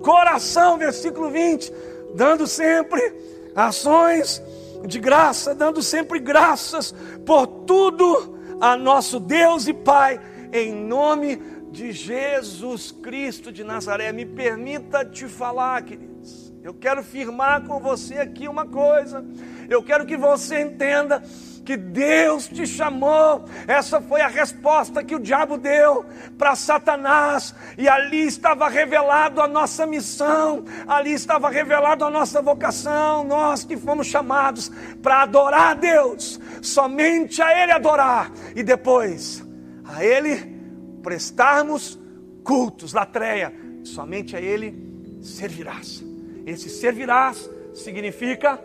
coração, 0.02 0.78
versículo 0.78 1.30
20, 1.30 1.74
dando 2.16 2.48
sempre 2.48 3.28
ações 3.56 4.42
de 4.88 5.00
graça, 5.00 5.54
dando 5.54 5.82
sempre 5.82 6.20
graças 6.20 6.94
por 7.26 7.48
tudo 7.48 8.38
a 8.62 8.76
nosso 8.76 9.20
Deus 9.20 9.68
e 9.68 9.74
Pai, 9.74 10.20
em 10.52 10.74
nome 10.74 11.42
de 11.72 11.92
Jesus 11.92 12.92
Cristo 12.92 13.52
de 13.52 13.64
Nazaré. 13.64 14.12
Me 14.12 14.26
permita 14.26 15.06
te 15.06 15.26
falar, 15.28 15.82
queridos. 15.84 16.54
Eu 16.64 16.74
quero 16.74 17.02
firmar 17.04 17.66
com 17.66 17.80
você 17.80 18.16
aqui 18.16 18.48
uma 18.48 18.66
coisa. 18.66 19.26
Eu 19.70 19.82
quero 19.82 20.06
que 20.06 20.18
você 20.18 20.62
entenda 20.62 21.24
que 21.70 21.78
Deus 21.78 22.48
te 22.48 22.66
chamou. 22.66 23.46
Essa 23.68 24.02
foi 24.02 24.22
a 24.22 24.28
resposta 24.28 25.04
que 25.04 25.14
o 25.14 25.20
diabo 25.20 25.56
deu 25.56 26.04
para 26.36 26.56
Satanás, 26.56 27.54
e 27.78 27.88
ali 27.88 28.26
estava 28.26 28.68
revelado 28.68 29.40
a 29.40 29.48
nossa 29.48 29.86
missão, 29.86 30.66
ali 30.88 31.14
estava 31.14 31.48
revelado 31.48 32.04
a 32.04 32.10
nossa 32.10 32.42
vocação. 32.42 33.24
Nós 33.24 33.64
que 33.64 33.78
fomos 33.78 34.08
chamados 34.08 34.72
para 35.04 35.22
adorar 35.22 35.72
a 35.72 35.74
Deus, 35.76 36.40
somente 36.60 37.40
a 37.40 37.62
Ele 37.62 37.72
adorar, 37.72 38.32
e 38.56 38.64
depois 38.64 39.46
a 39.86 40.04
Ele 40.04 40.60
prestarmos 41.04 42.00
cultos, 42.44 42.94
latreia, 42.94 43.54
somente 43.84 44.36
a 44.36 44.42
Ele 44.42 45.22
servirás. 45.22 46.04
Esse 46.48 46.68
servirás 46.68 47.48
significa 47.76 48.58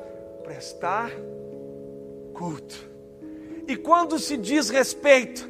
prestar 0.43 1.11
culto. 2.33 2.94
E 3.67 3.77
quando 3.77 4.19
se 4.19 4.37
diz 4.37 4.69
respeito, 4.69 5.49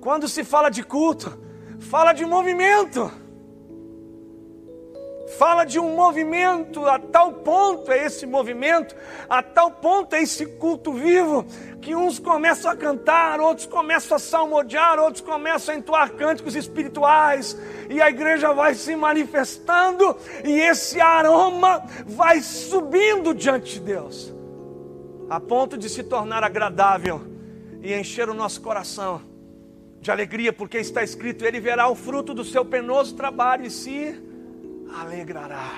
quando 0.00 0.28
se 0.28 0.44
fala 0.44 0.68
de 0.68 0.82
culto, 0.82 1.38
fala 1.78 2.12
de 2.12 2.24
movimento. 2.24 3.10
Fala 5.36 5.64
de 5.64 5.78
um 5.80 5.96
movimento, 5.96 6.86
a 6.86 7.00
tal 7.00 7.32
ponto 7.32 7.90
é 7.90 8.06
esse 8.06 8.24
movimento, 8.24 8.94
a 9.28 9.42
tal 9.42 9.72
ponto 9.72 10.14
é 10.14 10.22
esse 10.22 10.46
culto 10.46 10.92
vivo, 10.92 11.44
que 11.82 11.96
uns 11.96 12.20
começam 12.20 12.70
a 12.70 12.76
cantar, 12.76 13.40
outros 13.40 13.66
começam 13.66 14.14
a 14.14 14.20
salmodiar, 14.20 15.00
outros 15.00 15.20
começam 15.20 15.74
a 15.74 15.78
entoar 15.78 16.12
cânticos 16.12 16.54
espirituais, 16.54 17.58
e 17.90 18.00
a 18.00 18.08
igreja 18.08 18.52
vai 18.52 18.76
se 18.76 18.94
manifestando, 18.94 20.16
e 20.44 20.60
esse 20.60 21.00
aroma 21.00 21.84
vai 22.06 22.40
subindo 22.40 23.34
diante 23.34 23.74
de 23.74 23.80
Deus, 23.80 24.32
a 25.28 25.40
ponto 25.40 25.76
de 25.76 25.88
se 25.88 26.04
tornar 26.04 26.44
agradável 26.44 27.35
e 27.82 27.94
encher 27.94 28.28
o 28.28 28.34
nosso 28.34 28.60
coração 28.60 29.22
de 30.00 30.10
alegria, 30.10 30.52
porque 30.52 30.78
está 30.78 31.02
escrito: 31.02 31.44
Ele 31.44 31.60
verá 31.60 31.88
o 31.88 31.94
fruto 31.94 32.34
do 32.34 32.44
seu 32.44 32.64
penoso 32.64 33.14
trabalho 33.14 33.66
e 33.66 33.70
se 33.70 34.20
alegrará. 34.94 35.74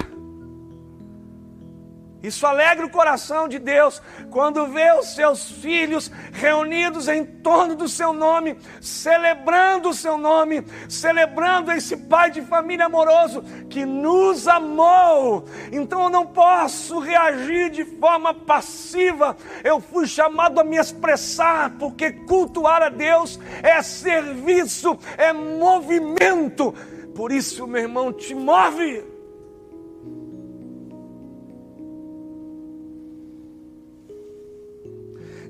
Isso 2.21 2.45
alegra 2.45 2.85
o 2.85 2.91
coração 2.91 3.47
de 3.47 3.61
Deus 3.61 4.03
quando 4.31 4.67
vê 4.67 4.93
os 4.93 5.15
seus 5.15 5.51
filhos 5.53 6.11
reunidos 6.33 7.07
em 7.07 7.25
torno 7.25 7.77
do 7.77 7.89
seu 7.89 8.13
nome, 8.13 8.59
celebrando 8.81 9.91
o 9.91 9.95
seu 9.95 10.19
nome, 10.19 10.65
celebrando 10.89 11.71
esse 11.71 11.97
pai 11.97 12.31
de 12.33 12.43
família 12.43 12.87
amoroso 12.87 13.43
que 13.71 13.85
nos 13.85 14.49
amou. 14.49 15.45
Então 15.71 16.05
eu 16.05 16.11
não 16.11 16.27
posso 16.27 16.99
reagir 16.99 17.71
de 17.71 17.85
forma 17.85 18.35
passiva. 18.35 19.37
Eu 19.63 19.81
fui 19.81 20.07
chamado 20.07 20.59
a 20.59 20.65
me 20.65 20.77
expressar, 20.77 21.77
porque 21.79 22.11
cultuar 22.11 22.83
a 22.83 22.89
Deus 22.89 23.39
é 23.63 23.81
serviço, 23.81 24.99
é 25.17 25.33
movimento. 25.33 26.75
Por 27.15 27.31
isso, 27.31 27.65
meu 27.67 27.83
irmão, 27.83 28.13
te 28.13 28.35
move 28.35 29.18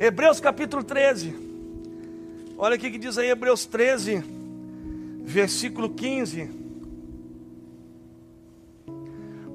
Hebreus 0.01 0.39
capítulo 0.39 0.85
13. 0.85 1.35
Olha 2.57 2.77
o 2.77 2.79
que 2.79 2.97
diz 2.99 3.19
aí 3.19 3.31
Hebreus 3.31 3.67
13, 3.67 4.23
versículo 5.25 5.91
15. 5.91 6.49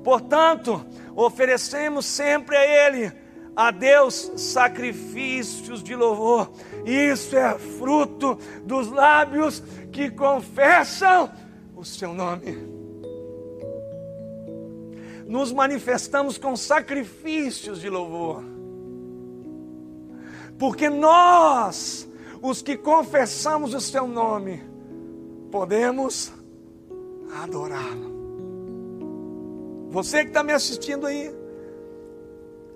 Portanto, 0.04 0.86
oferecemos 1.16 2.06
sempre 2.06 2.58
a 2.58 2.88
Ele 2.88 3.12
a 3.56 3.72
Deus 3.72 4.34
sacrifícios 4.36 5.82
de 5.82 5.96
louvor. 5.96 6.52
Isso 6.86 7.38
é 7.38 7.58
fruto 7.58 8.38
dos 8.66 8.92
lábios 8.92 9.64
que 9.94 10.12
confessam 10.12 11.32
o 11.74 11.86
seu 11.86 12.14
nome. 12.14 12.58
Nos 15.26 15.54
manifestamos 15.54 16.38
com 16.38 16.54
sacrifícios 16.58 17.80
de 17.80 17.90
louvor. 17.90 18.53
Porque 20.64 20.90
nós, 20.90 22.08
os 22.42 22.62
que 22.62 22.78
confessamos 22.78 23.74
o 23.74 23.82
seu 23.82 24.08
nome, 24.08 24.64
podemos 25.52 26.32
adorá-lo. 27.42 28.14
Você 29.90 30.22
que 30.22 30.30
está 30.30 30.42
me 30.42 30.54
assistindo 30.54 31.06
aí, 31.06 31.36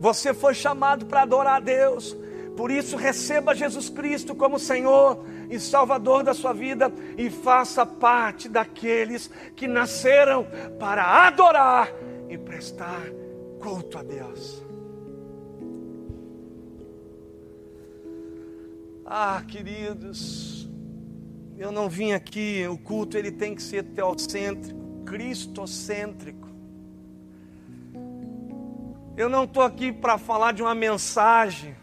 você 0.01 0.33
foi 0.33 0.53
chamado 0.53 1.05
para 1.05 1.21
adorar 1.21 1.55
a 1.55 1.59
Deus. 1.61 2.13
Por 2.57 2.71
isso, 2.71 2.97
receba 2.97 3.55
Jesus 3.55 3.87
Cristo 3.87 4.35
como 4.35 4.59
Senhor 4.59 5.23
e 5.49 5.57
Salvador 5.57 6.23
da 6.23 6.33
sua 6.33 6.51
vida 6.51 6.91
e 7.17 7.29
faça 7.29 7.85
parte 7.85 8.49
daqueles 8.49 9.31
que 9.55 9.65
nasceram 9.65 10.45
para 10.77 11.25
adorar 11.25 11.89
e 12.27 12.37
prestar 12.37 13.09
culto 13.61 13.97
a 13.97 14.03
Deus. 14.03 14.66
Ah, 19.09 19.41
queridos, 19.47 20.67
eu 21.57 21.71
não 21.71 21.87
vim 21.87 22.11
aqui, 22.11 22.67
o 22.69 22.77
culto 22.77 23.17
ele 23.17 23.31
tem 23.31 23.55
que 23.55 23.63
ser 23.63 23.81
teocêntrico, 23.83 24.77
cristocêntrico. 25.05 26.49
Eu 29.15 29.29
não 29.29 29.45
estou 29.45 29.63
aqui 29.63 29.93
para 29.93 30.17
falar 30.17 30.51
de 30.51 30.61
uma 30.61 30.75
mensagem 30.75 31.73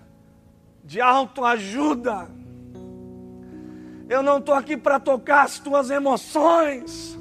de 0.85 1.01
autoajuda. 1.01 2.29
Eu 4.07 4.23
não 4.23 4.37
estou 4.37 4.55
aqui 4.55 4.77
para 4.77 5.01
tocar 5.01 5.45
as 5.45 5.59
tuas 5.59 5.89
emoções. 5.89 7.19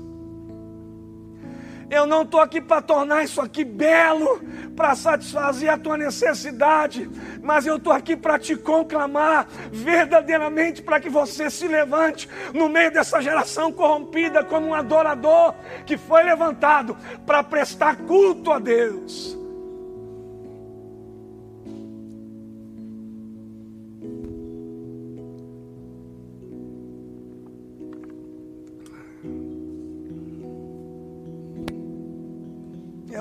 Eu 1.90 2.06
não 2.06 2.24
estou 2.24 2.42
aqui 2.42 2.60
para 2.60 2.82
tornar 2.82 3.24
isso 3.24 3.40
aqui 3.40 3.64
belo, 3.64 4.42
para 4.76 4.96
satisfazer 4.96 5.70
a 5.70 5.78
tua 5.78 5.98
necessidade, 5.98 7.10
mas 7.42 7.66
eu 7.66 7.78
estou 7.78 7.94
aqui 7.94 8.16
para 8.16 8.40
te 8.40 8.56
conclamar 8.56 9.48
verdadeiramente 9.72 10.82
para 10.82 11.00
que 11.00 11.10
você 11.10 11.50
se 11.50 11.68
levante 11.68 12.28
no 12.54 12.68
meio 12.70 12.92
dessa 12.92 13.22
geração 13.22 13.72
corrompida 13.72 14.44
como 14.44 14.68
um 14.68 14.74
adorador 14.74 15.54
que 15.86 15.98
foi 15.98 16.24
levantado 16.24 16.98
para 17.26 17.44
prestar 17.44 17.98
culto 17.98 18.52
a 18.52 18.60
Deus. 18.60 19.44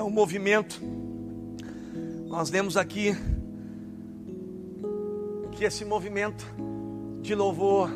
um 0.03 0.09
movimento. 0.09 0.92
Nós 2.33 2.49
lemos 2.49 2.75
aqui 2.77 3.15
que 5.51 5.63
esse 5.63 5.85
movimento 5.85 6.43
de 7.21 7.35
louvor, 7.35 7.91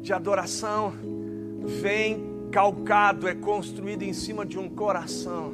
de 0.00 0.12
adoração, 0.12 0.92
vem 1.80 2.48
calcado, 2.52 3.26
é 3.26 3.34
construído 3.34 4.04
em 4.04 4.12
cima 4.12 4.46
de 4.46 4.56
um 4.56 4.68
coração. 4.68 5.52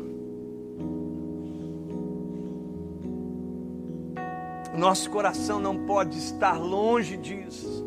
Nosso 4.76 5.08
coração 5.08 5.58
não 5.58 5.86
pode 5.86 6.18
estar 6.18 6.60
longe 6.60 7.16
disso. 7.16 7.82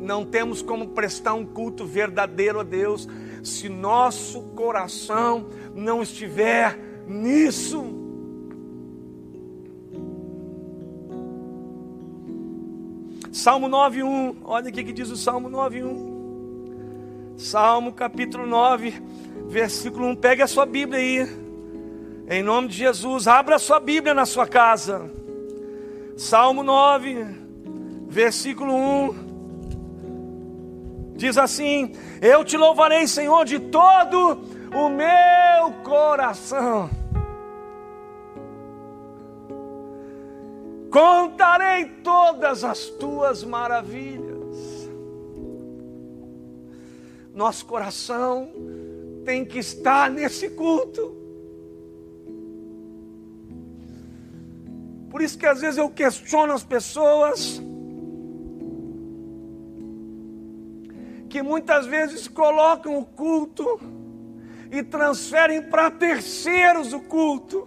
Não 0.00 0.24
temos 0.24 0.62
como 0.62 0.88
prestar 0.88 1.34
um 1.34 1.44
culto 1.44 1.84
verdadeiro 1.84 2.60
a 2.60 2.62
Deus 2.62 3.06
se 3.44 3.68
nosso 3.68 4.40
coração 4.54 5.46
não 5.74 6.02
estiver 6.02 6.78
nisso. 7.06 8.01
Salmo 13.42 13.68
9:1, 13.68 14.36
olha 14.44 14.70
o 14.70 14.72
que 14.72 14.92
diz 14.92 15.10
o 15.10 15.16
Salmo 15.16 15.50
9:1. 15.50 17.34
Salmo 17.36 17.92
capítulo 17.92 18.46
9, 18.46 19.02
versículo 19.48 20.06
1. 20.10 20.14
Pegue 20.14 20.42
a 20.42 20.46
sua 20.46 20.64
Bíblia 20.64 21.00
aí. 21.00 21.28
Em 22.28 22.40
nome 22.40 22.68
de 22.68 22.76
Jesus, 22.76 23.26
abra 23.26 23.56
a 23.56 23.58
sua 23.58 23.80
Bíblia 23.80 24.14
na 24.14 24.24
sua 24.26 24.46
casa. 24.46 25.10
Salmo 26.16 26.62
9, 26.62 27.26
versículo 28.06 28.76
1. 28.76 29.14
Diz 31.16 31.36
assim: 31.36 31.96
Eu 32.20 32.44
te 32.44 32.56
louvarei, 32.56 33.08
Senhor, 33.08 33.44
de 33.44 33.58
todo 33.58 34.40
o 34.72 34.88
meu 34.88 35.72
coração. 35.82 36.88
Contarei 40.92 41.86
todas 42.04 42.62
as 42.62 42.84
tuas 42.86 43.42
maravilhas. 43.42 44.90
Nosso 47.34 47.64
coração 47.64 48.52
tem 49.24 49.42
que 49.42 49.58
estar 49.58 50.10
nesse 50.10 50.50
culto. 50.50 51.16
Por 55.10 55.22
isso 55.22 55.38
que 55.38 55.46
às 55.46 55.62
vezes 55.62 55.78
eu 55.78 55.88
questiono 55.88 56.52
as 56.52 56.62
pessoas 56.62 57.62
que 61.30 61.42
muitas 61.42 61.86
vezes 61.86 62.28
colocam 62.28 62.98
o 62.98 63.06
culto 63.06 63.80
e 64.70 64.82
transferem 64.82 65.62
para 65.62 65.90
terceiros 65.90 66.92
o 66.92 67.00
culto. 67.00 67.66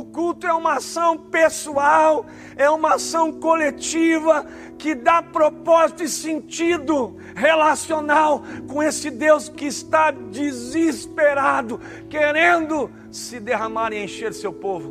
O 0.00 0.04
culto 0.06 0.46
é 0.46 0.52
uma 0.54 0.76
ação 0.76 1.18
pessoal, 1.18 2.24
é 2.56 2.70
uma 2.70 2.94
ação 2.94 3.30
coletiva 3.30 4.46
que 4.78 4.94
dá 4.94 5.22
propósito 5.22 6.02
e 6.02 6.08
sentido 6.08 7.18
relacional 7.34 8.42
com 8.66 8.82
esse 8.82 9.10
Deus 9.10 9.50
que 9.50 9.66
está 9.66 10.10
desesperado, 10.10 11.78
querendo 12.08 12.90
se 13.10 13.38
derramar 13.38 13.92
e 13.92 14.02
encher 14.02 14.32
seu 14.32 14.54
povo 14.54 14.90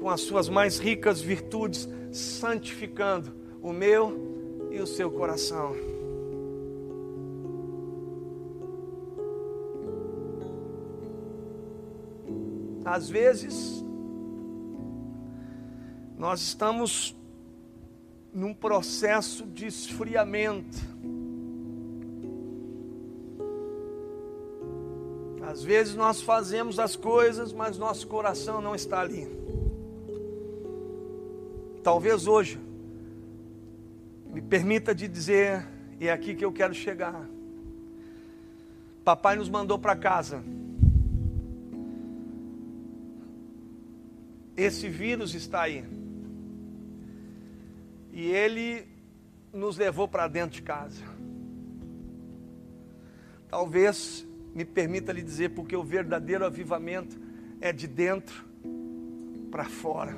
com 0.00 0.08
as 0.08 0.22
suas 0.22 0.48
mais 0.48 0.78
ricas 0.78 1.20
virtudes, 1.20 1.86
santificando 2.10 3.34
o 3.60 3.70
meu 3.70 4.68
e 4.70 4.80
o 4.80 4.86
seu 4.86 5.10
coração. 5.10 5.76
Às 12.82 13.10
vezes, 13.10 13.84
nós 16.22 16.40
estamos 16.40 17.16
num 18.32 18.54
processo 18.54 19.44
de 19.44 19.66
esfriamento. 19.66 20.78
Às 25.42 25.64
vezes 25.64 25.96
nós 25.96 26.22
fazemos 26.22 26.78
as 26.78 26.94
coisas, 26.94 27.52
mas 27.52 27.76
nosso 27.76 28.06
coração 28.06 28.60
não 28.62 28.72
está 28.72 29.00
ali. 29.00 29.26
Talvez 31.82 32.28
hoje 32.28 32.56
me 34.32 34.40
permita 34.40 34.94
de 34.94 35.08
dizer, 35.08 35.66
e 35.98 36.06
é 36.06 36.12
aqui 36.12 36.36
que 36.36 36.44
eu 36.44 36.52
quero 36.52 36.72
chegar. 36.72 37.28
Papai 39.04 39.34
nos 39.34 39.48
mandou 39.48 39.76
para 39.76 39.96
casa. 39.96 40.40
Esse 44.56 44.88
vírus 44.88 45.34
está 45.34 45.62
aí. 45.62 46.00
E 48.12 48.30
ele 48.30 48.86
nos 49.52 49.76
levou 49.76 50.06
para 50.06 50.28
dentro 50.28 50.56
de 50.56 50.62
casa. 50.62 51.02
Talvez 53.48 54.26
me 54.54 54.64
permita 54.64 55.12
lhe 55.12 55.22
dizer, 55.22 55.50
porque 55.50 55.74
o 55.74 55.82
verdadeiro 55.82 56.44
avivamento 56.44 57.18
é 57.60 57.72
de 57.72 57.86
dentro 57.86 58.44
para 59.50 59.64
fora. 59.64 60.16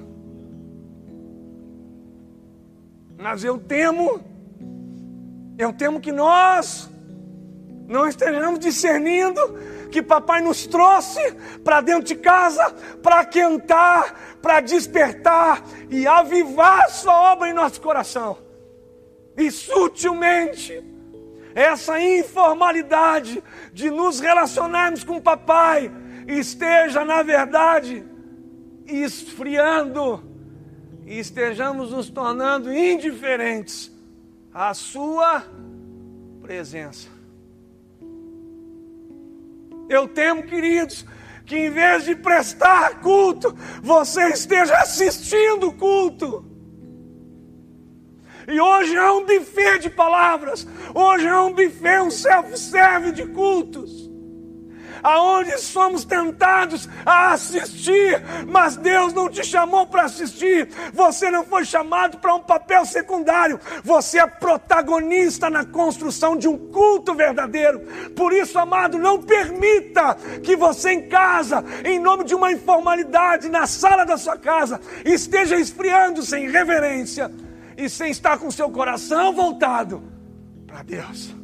Mas 3.17 3.45
eu 3.45 3.59
temo, 3.59 4.21
eu 5.57 5.73
temo 5.73 6.01
que 6.01 6.11
nós 6.11 6.91
não 7.87 8.09
estejamos 8.09 8.59
discernindo 8.59 9.41
que 9.95 10.03
papai 10.03 10.41
nos 10.41 10.67
trouxe 10.67 11.21
para 11.63 11.81
dentro 11.81 12.03
de 12.03 12.17
casa 12.17 12.69
para 13.01 13.21
aquentar, 13.21 14.39
para 14.43 14.61
despertar 14.61 15.63
e 15.89 16.05
avivar 16.05 16.91
sua 16.91 17.33
obra 17.33 17.49
em 17.49 17.53
nosso 17.53 17.81
coração. 17.81 18.37
E 19.37 19.53
sutilmente, 19.53 20.83
essa 21.55 22.01
informalidade 22.01 23.41
de 23.73 23.89
nos 23.89 24.19
relacionarmos 24.19 25.05
com 25.05 25.21
papai 25.21 25.93
esteja, 26.27 27.05
na 27.05 27.23
verdade, 27.23 28.05
esfriando 28.89 30.29
e 31.07 31.21
estejamos 31.21 31.93
nos 31.93 32.11
tornando 32.11 32.75
indiferentes 32.75 33.93
à 34.53 34.75
Sua 34.75 35.45
presença. 36.43 37.14
Eu 39.89 40.09
temo, 40.09 40.43
queridos, 40.43 41.05
que 41.45 41.57
em 41.57 41.71
vez 41.71 42.05
de 42.05 42.15
prestar 42.15 43.01
culto, 43.01 43.55
você 43.83 44.29
esteja 44.29 44.77
assistindo 44.77 45.69
o 45.69 45.73
culto. 45.73 46.45
E 48.47 48.61
hoje 48.61 48.95
é 48.95 49.11
um 49.11 49.25
buffet 49.25 49.79
de 49.79 49.91
palavras, 49.91 50.67
hoje 50.95 51.27
é 51.27 51.41
um 51.41 51.53
buffet, 51.53 52.01
um 52.01 52.11
self-serve 52.11 53.13
de 53.13 53.27
cultos 53.27 54.04
aonde 55.05 55.59
somos 55.59 56.05
tentados 56.07 56.89
a 57.05 57.33
assistir, 57.33 58.23
mas 58.49 58.77
Deus 58.77 59.13
não 59.13 59.29
te 59.29 59.45
chamou 59.45 59.87
para 59.87 60.05
assistir, 60.05 60.69
você 60.95 61.31
não 61.31 61.45
foi 61.45 61.67
chamado 61.67 62.17
para 62.17 62.35
um 62.35 62.41
papel 62.41 62.87
secundário, 62.87 63.61
você 63.85 64.19
é 64.19 64.27
protagonista 64.27 65.51
na 65.51 65.65
construção 65.65 66.35
de 66.35 66.49
um 66.49 66.57
culto 66.57 67.15
verdadeiro. 67.15 67.81
Por 68.17 68.33
isso, 68.33 68.59
amado, 68.59 68.97
não 68.99 69.23
permita 69.23 70.17
que 70.43 70.57
você 70.57 70.93
em 70.93 71.09
casa, 71.09 71.63
em 71.85 71.99
nome 71.99 72.25
de 72.25 72.35
uma 72.35 72.51
informalidade, 72.51 73.51
na 73.51 73.67
sala 73.67 74.05
da 74.05 74.17
sua 74.17 74.39
casa, 74.39 74.81
esteja 75.05 75.57
esfriando 75.57 76.23
sem 76.23 76.49
reverência 76.49 77.31
e 77.77 77.91
sem 77.91 78.11
estar 78.11 78.39
com 78.39 78.51
seu 78.51 78.71
coração 78.71 79.35
voltado 79.35 80.03
para 80.67 80.83
Deus. 80.83 81.44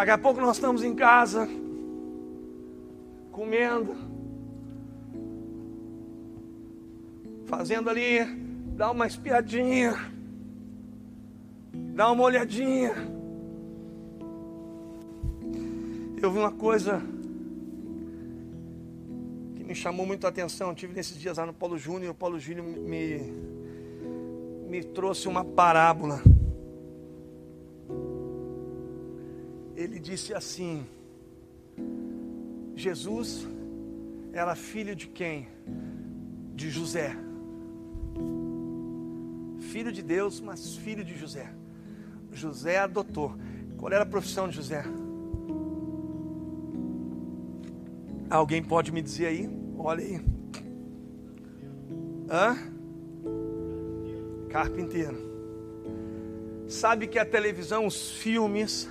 Daqui 0.00 0.12
a 0.12 0.16
pouco 0.16 0.40
nós 0.40 0.56
estamos 0.56 0.82
em 0.82 0.94
casa, 0.94 1.46
comendo, 3.30 3.94
fazendo 7.44 7.90
ali, 7.90 8.24
dá 8.74 8.90
uma 8.92 9.06
espiadinha, 9.06 9.94
dá 11.94 12.10
uma 12.10 12.22
olhadinha. 12.22 12.94
Eu 16.22 16.32
vi 16.32 16.38
uma 16.38 16.52
coisa 16.52 17.02
que 19.54 19.62
me 19.62 19.74
chamou 19.74 20.06
muito 20.06 20.24
a 20.24 20.30
atenção. 20.30 20.70
Eu 20.70 20.74
tive 20.74 20.94
nesses 20.94 21.18
dias 21.18 21.36
lá 21.36 21.44
no 21.44 21.52
Paulo 21.52 21.76
Júnior, 21.76 22.04
e 22.04 22.08
o 22.08 22.14
Paulo 22.14 22.40
Júnior 22.40 22.66
me, 22.66 23.20
me 24.66 24.82
trouxe 24.82 25.28
uma 25.28 25.44
parábola. 25.44 26.22
Ele 29.82 29.98
disse 29.98 30.34
assim: 30.34 30.86
Jesus 32.76 33.48
era 34.32 34.54
filho 34.54 34.94
de 34.94 35.06
quem? 35.06 35.48
De 36.54 36.68
José. 36.68 37.16
Filho 39.60 39.90
de 39.90 40.02
Deus, 40.02 40.38
mas 40.40 40.76
filho 40.76 41.02
de 41.02 41.16
José. 41.16 41.50
José 42.32 42.78
adotou. 42.78 43.34
Qual 43.78 43.90
era 43.90 44.02
a 44.02 44.06
profissão 44.06 44.48
de 44.48 44.56
José? 44.56 44.84
Alguém 48.28 48.62
pode 48.62 48.92
me 48.92 49.00
dizer 49.00 49.26
aí? 49.26 49.48
Olha 49.78 50.04
aí. 50.04 50.20
Hã? 52.30 52.56
Carpinteiro. 54.50 55.30
Sabe 56.68 57.08
que 57.08 57.18
a 57.18 57.24
televisão, 57.24 57.86
os 57.86 58.10
filmes, 58.10 58.88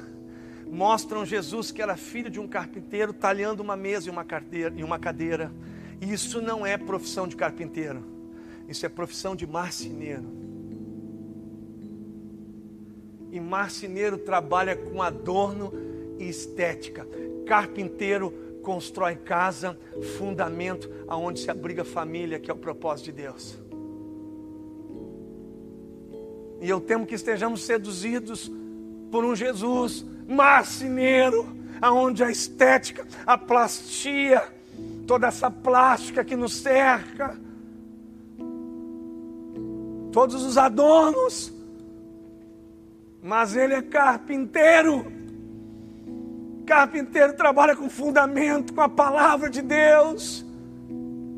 mostram 0.69 1.25
Jesus 1.25 1.71
que 1.71 1.81
era 1.81 1.97
filho 1.97 2.29
de 2.29 2.39
um 2.39 2.47
carpinteiro 2.47 3.11
talhando 3.11 3.61
uma 3.61 3.75
mesa 3.75 4.07
e 4.07 4.11
uma, 4.11 4.25
e 4.75 4.83
uma 4.83 4.99
cadeira. 4.99 5.51
Isso 5.99 6.41
não 6.41 6.65
é 6.65 6.77
profissão 6.77 7.27
de 7.27 7.35
carpinteiro, 7.35 8.03
isso 8.67 8.85
é 8.85 8.89
profissão 8.89 9.35
de 9.35 9.45
marceneiro. 9.45 10.25
E 13.31 13.39
marceneiro 13.39 14.17
trabalha 14.17 14.75
com 14.75 15.01
adorno 15.01 15.71
e 16.17 16.27
estética. 16.27 17.07
Carpinteiro 17.45 18.31
constrói 18.63 19.15
casa, 19.15 19.77
fundamento 20.17 20.89
aonde 21.07 21.39
se 21.39 21.49
abriga 21.49 21.81
a 21.81 21.85
família, 21.85 22.39
que 22.39 22.49
é 22.49 22.53
o 22.53 22.57
propósito 22.57 23.05
de 23.05 23.11
Deus. 23.13 23.59
E 26.61 26.69
eu 26.69 26.81
temo 26.81 27.05
que 27.05 27.15
estejamos 27.15 27.63
seduzidos 27.63 28.51
por 29.11 29.25
um 29.25 29.35
Jesus 29.35 30.05
marceneiro, 30.27 31.47
aonde 31.81 32.23
a 32.23 32.29
estética, 32.29 33.05
a 33.25 33.37
plastia, 33.37 34.43
toda 35.07 35.27
essa 35.27 35.49
plástica 35.49 36.23
que 36.23 36.35
nos 36.35 36.55
cerca, 36.57 37.35
todos 40.11 40.43
os 40.43 40.57
adornos, 40.57 41.53
mas 43.21 43.55
ele 43.55 43.73
é 43.73 43.81
carpinteiro. 43.81 45.05
Carpinteiro 46.65 47.33
trabalha 47.33 47.75
com 47.75 47.89
fundamento, 47.89 48.73
com 48.73 48.81
a 48.81 48.89
palavra 48.89 49.49
de 49.49 49.61
Deus. 49.61 50.45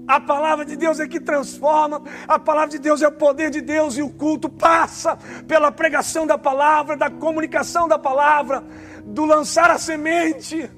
A 0.07 0.19
palavra 0.19 0.65
de 0.65 0.75
Deus 0.75 0.99
é 0.99 1.07
que 1.07 1.19
transforma, 1.19 2.01
a 2.27 2.39
palavra 2.39 2.69
de 2.69 2.79
Deus 2.79 3.01
é 3.01 3.07
o 3.07 3.11
poder 3.11 3.49
de 3.49 3.61
Deus 3.61 3.97
e 3.97 4.01
o 4.01 4.09
culto 4.09 4.49
passa 4.49 5.17
pela 5.47 5.71
pregação 5.71 6.25
da 6.25 6.37
palavra, 6.37 6.97
da 6.97 7.09
comunicação 7.09 7.87
da 7.87 7.97
palavra, 7.97 8.63
do 9.05 9.25
lançar 9.25 9.69
a 9.69 9.77
semente. 9.77 10.69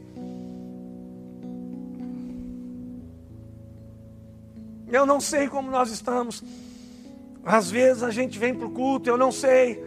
Eu 4.91 5.05
não 5.05 5.19
sei 5.19 5.47
como 5.47 5.71
nós 5.71 5.89
estamos. 5.89 6.43
Às 7.43 7.71
vezes 7.71 8.03
a 8.03 8.11
gente 8.11 8.37
vem 8.37 8.53
para 8.53 8.67
o 8.67 8.71
culto, 8.71 9.09
eu 9.09 9.17
não 9.17 9.31
sei. 9.31 9.83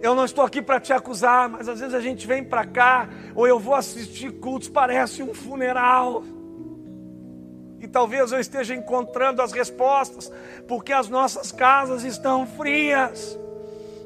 Eu 0.00 0.14
não 0.14 0.24
estou 0.24 0.44
aqui 0.44 0.62
para 0.62 0.80
te 0.80 0.92
acusar, 0.92 1.48
mas 1.48 1.68
às 1.68 1.80
vezes 1.80 1.94
a 1.94 2.00
gente 2.00 2.26
vem 2.26 2.42
para 2.42 2.64
cá, 2.64 3.08
ou 3.34 3.46
eu 3.46 3.58
vou 3.58 3.74
assistir 3.74 4.30
cultos, 4.32 4.68
parece 4.68 5.22
um 5.22 5.34
funeral. 5.34 6.22
E 7.80 7.86
talvez 7.86 8.32
eu 8.32 8.40
esteja 8.40 8.74
encontrando 8.74 9.42
as 9.42 9.52
respostas, 9.52 10.32
porque 10.66 10.92
as 10.92 11.08
nossas 11.08 11.52
casas 11.52 12.04
estão 12.04 12.46
frias. 12.46 13.38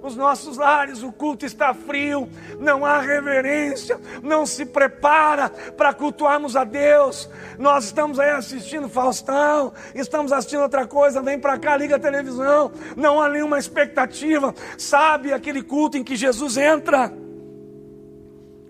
Os 0.03 0.17
nossos 0.17 0.57
lares, 0.57 1.03
o 1.03 1.13
culto 1.13 1.45
está 1.45 1.75
frio, 1.75 2.27
não 2.59 2.87
há 2.87 3.01
reverência, 3.01 4.01
não 4.23 4.47
se 4.47 4.65
prepara 4.65 5.51
para 5.51 5.93
cultuarmos 5.93 6.57
a 6.57 6.65
Deus. 6.65 7.29
Nós 7.59 7.85
estamos 7.85 8.19
aí 8.19 8.31
assistindo 8.31 8.89
Faustão, 8.89 9.75
estamos 9.95 10.33
assistindo 10.33 10.63
outra 10.63 10.87
coisa, 10.87 11.21
vem 11.21 11.39
para 11.39 11.59
cá, 11.59 11.77
liga 11.77 11.97
a 11.97 12.01
televisão, 12.01 12.73
não 12.97 13.21
há 13.21 13.29
nenhuma 13.29 13.59
expectativa. 13.59 14.55
Sabe 14.79 15.35
aquele 15.35 15.63
culto 15.63 15.99
em 15.99 16.05
que 16.05 16.17
Jesus 16.17 16.57
entra 16.57 17.13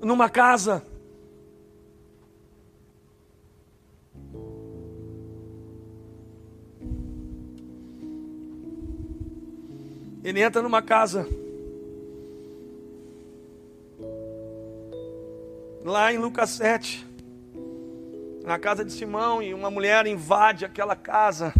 numa 0.02 0.28
casa 0.28 0.82
Ele 10.22 10.42
entra 10.42 10.60
numa 10.60 10.82
casa. 10.82 11.26
Lá 15.84 16.12
em 16.12 16.18
Lucas 16.18 16.50
7, 16.50 17.06
na 18.44 18.58
casa 18.58 18.84
de 18.84 18.92
Simão, 18.92 19.42
e 19.42 19.54
uma 19.54 19.70
mulher 19.70 20.06
invade 20.06 20.64
aquela 20.64 20.94
casa. 20.94 21.54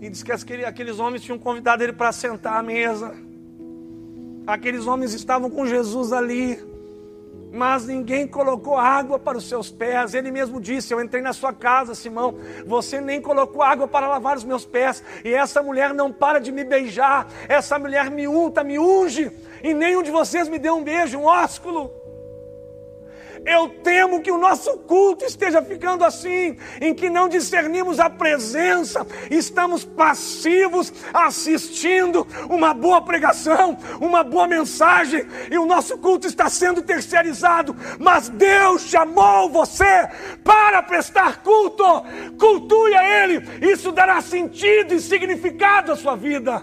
E 0.00 0.08
diz 0.08 0.22
que 0.22 0.32
aqueles 0.32 0.98
homens 0.98 1.22
tinham 1.22 1.38
convidado 1.38 1.82
ele 1.82 1.92
para 1.92 2.12
sentar 2.12 2.58
à 2.58 2.62
mesa. 2.62 3.14
Aqueles 4.46 4.86
homens 4.86 5.12
estavam 5.12 5.50
com 5.50 5.66
Jesus 5.66 6.12
ali 6.12 6.69
mas 7.52 7.86
ninguém 7.86 8.26
colocou 8.26 8.76
água 8.76 9.18
para 9.18 9.38
os 9.38 9.48
seus 9.48 9.70
pés. 9.70 10.14
Ele 10.14 10.30
mesmo 10.30 10.60
disse: 10.60 10.92
Eu 10.92 11.00
entrei 11.00 11.22
na 11.22 11.32
sua 11.32 11.52
casa, 11.52 11.94
Simão, 11.94 12.34
você 12.66 13.00
nem 13.00 13.20
colocou 13.20 13.62
água 13.62 13.88
para 13.88 14.08
lavar 14.08 14.36
os 14.36 14.44
meus 14.44 14.64
pés, 14.64 15.02
e 15.24 15.32
essa 15.32 15.62
mulher 15.62 15.92
não 15.92 16.12
para 16.12 16.38
de 16.38 16.52
me 16.52 16.64
beijar, 16.64 17.26
essa 17.48 17.78
mulher 17.78 18.10
me 18.10 18.26
unta, 18.26 18.64
me 18.64 18.78
unge, 18.78 19.30
e 19.62 19.74
nenhum 19.74 20.02
de 20.02 20.10
vocês 20.10 20.48
me 20.48 20.58
deu 20.58 20.76
um 20.76 20.84
beijo, 20.84 21.18
um 21.18 21.24
ósculo. 21.24 21.99
Eu 23.44 23.68
temo 23.68 24.20
que 24.20 24.30
o 24.30 24.38
nosso 24.38 24.78
culto 24.78 25.24
esteja 25.24 25.62
ficando 25.62 26.04
assim, 26.04 26.56
em 26.80 26.94
que 26.94 27.08
não 27.08 27.28
discernimos 27.28 27.98
a 27.98 28.10
presença, 28.10 29.06
estamos 29.30 29.84
passivos 29.84 30.92
assistindo 31.12 32.26
uma 32.48 32.74
boa 32.74 33.00
pregação, 33.02 33.78
uma 34.00 34.22
boa 34.22 34.46
mensagem, 34.46 35.26
e 35.50 35.58
o 35.58 35.66
nosso 35.66 35.96
culto 35.98 36.26
está 36.26 36.48
sendo 36.48 36.82
terceirizado. 36.82 37.74
Mas 37.98 38.28
Deus 38.28 38.82
chamou 38.82 39.50
você 39.50 40.08
para 40.44 40.82
prestar 40.82 41.42
culto, 41.42 41.84
cultue 42.38 42.94
a 42.94 43.24
Ele, 43.24 43.42
isso 43.72 43.90
dará 43.90 44.20
sentido 44.20 44.94
e 44.94 45.00
significado 45.00 45.92
à 45.92 45.96
sua 45.96 46.14
vida. 46.14 46.62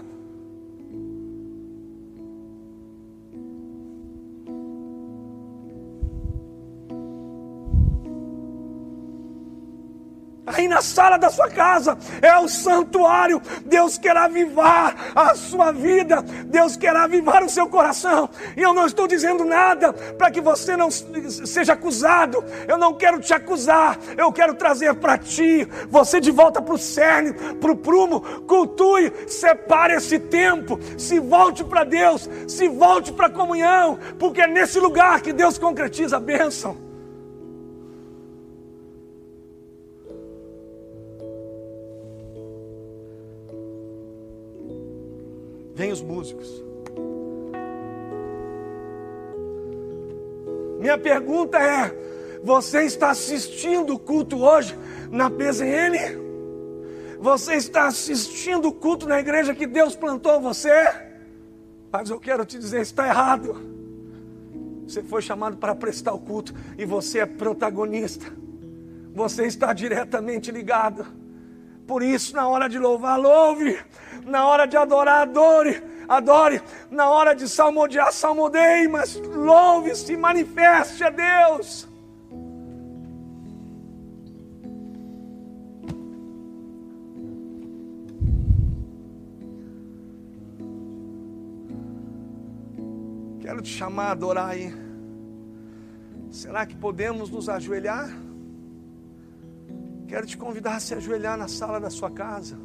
Aí 10.54 10.68
na 10.68 10.80
sala 10.80 11.16
da 11.16 11.30
sua 11.30 11.48
casa 11.48 11.96
é 12.22 12.36
o 12.38 12.48
santuário. 12.48 13.40
Deus 13.64 13.98
quer 13.98 14.16
avivar 14.16 15.12
a 15.14 15.34
sua 15.34 15.72
vida. 15.72 16.22
Deus 16.46 16.76
quer 16.76 16.94
avivar 16.96 17.42
o 17.42 17.48
seu 17.48 17.68
coração. 17.68 18.28
E 18.56 18.62
eu 18.62 18.72
não 18.72 18.86
estou 18.86 19.06
dizendo 19.06 19.44
nada 19.44 19.92
para 19.92 20.30
que 20.30 20.40
você 20.40 20.76
não 20.76 20.90
seja 20.90 21.74
acusado. 21.74 22.44
Eu 22.66 22.78
não 22.78 22.94
quero 22.94 23.20
te 23.20 23.34
acusar. 23.34 23.98
Eu 24.16 24.32
quero 24.32 24.54
trazer 24.54 24.94
para 24.94 25.18
ti 25.18 25.66
você 25.88 26.20
de 26.20 26.30
volta 26.30 26.60
para 26.62 26.74
o 26.74 26.78
cerne, 26.78 27.32
para 27.54 27.72
o 27.72 27.76
prumo. 27.76 28.20
Cultue, 28.46 29.12
separe 29.26 29.94
esse 29.94 30.18
tempo. 30.18 30.78
Se 30.96 31.18
volte 31.18 31.64
para 31.64 31.84
Deus. 31.84 32.28
Se 32.46 32.68
volte 32.68 33.12
para 33.12 33.26
a 33.26 33.30
comunhão. 33.30 33.98
Porque 34.18 34.40
é 34.40 34.46
nesse 34.46 34.80
lugar 34.80 35.20
que 35.20 35.32
Deus 35.32 35.58
concretiza 35.58 36.16
a 36.16 36.20
bênção. 36.20 36.87
Vem 45.78 45.92
os 45.92 46.02
músicos. 46.02 46.60
Minha 50.80 50.98
pergunta 50.98 51.56
é: 51.56 51.94
você 52.42 52.82
está 52.82 53.10
assistindo 53.10 53.94
o 53.94 53.98
culto 53.98 54.42
hoje 54.42 54.76
na 55.08 55.30
PZN? 55.30 56.26
Você 57.20 57.54
está 57.54 57.86
assistindo 57.86 58.66
o 58.66 58.72
culto 58.72 59.06
na 59.06 59.20
igreja 59.20 59.54
que 59.54 59.68
Deus 59.68 59.94
plantou 59.94 60.40
você? 60.40 60.72
Mas 61.92 62.10
eu 62.10 62.18
quero 62.18 62.44
te 62.44 62.58
dizer, 62.58 62.80
está 62.80 63.06
errado. 63.06 63.56
Você 64.84 65.00
foi 65.00 65.22
chamado 65.22 65.58
para 65.58 65.76
prestar 65.76 66.12
o 66.12 66.18
culto 66.18 66.52
e 66.76 66.84
você 66.84 67.20
é 67.20 67.26
protagonista. 67.26 68.26
Você 69.14 69.46
está 69.46 69.72
diretamente 69.72 70.50
ligado. 70.50 71.06
Por 71.88 72.02
isso, 72.02 72.36
na 72.36 72.46
hora 72.46 72.68
de 72.68 72.78
louvar, 72.78 73.18
louve 73.18 73.78
na 74.28 74.46
hora 74.46 74.66
de 74.66 74.76
adorar, 74.76 75.22
adore, 75.22 75.82
adore, 76.06 76.60
na 76.90 77.08
hora 77.08 77.34
de 77.34 77.48
salmodiar, 77.48 78.12
salmodeie, 78.12 78.86
mas 78.86 79.16
louve-se, 79.16 80.16
manifeste 80.16 81.02
a 81.02 81.10
Deus. 81.10 81.88
Quero 93.40 93.62
te 93.62 93.70
chamar 93.70 94.08
a 94.08 94.12
adorar 94.12 94.50
aí. 94.50 94.74
Será 96.30 96.66
que 96.66 96.76
podemos 96.76 97.30
nos 97.30 97.48
ajoelhar? 97.48 98.27
Quero 100.08 100.26
te 100.26 100.38
convidar 100.38 100.76
a 100.76 100.80
se 100.80 100.94
ajoelhar 100.94 101.36
na 101.36 101.48
sala 101.48 101.78
da 101.78 101.90
sua 101.90 102.10
casa. 102.10 102.56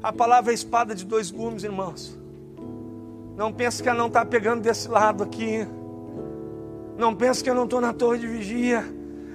A 0.00 0.12
palavra 0.12 0.52
é 0.52 0.54
espada 0.54 0.94
de 0.94 1.04
dois 1.04 1.32
gumes, 1.32 1.64
irmãos. 1.64 2.16
Não 3.36 3.52
pense 3.52 3.82
que 3.82 3.88
ela 3.88 3.98
não 3.98 4.06
está 4.06 4.24
pegando 4.24 4.62
desse 4.62 4.86
lado 4.88 5.24
aqui. 5.24 5.66
Não 6.96 7.12
pense 7.12 7.42
que 7.42 7.50
eu 7.50 7.56
não 7.56 7.64
estou 7.64 7.80
na 7.80 7.92
torre 7.92 8.20
de 8.20 8.28
vigia. 8.28 8.84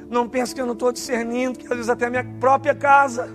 Não 0.09 0.29
pense 0.29 0.55
que 0.55 0.61
eu 0.61 0.65
não 0.65 0.71
estou 0.71 0.93
discernindo, 0.93 1.59
que 1.59 1.65
às 1.65 1.73
vezes 1.73 1.89
até 1.89 2.09
minha 2.09 2.23
própria 2.39 2.73
casa. 2.73 3.29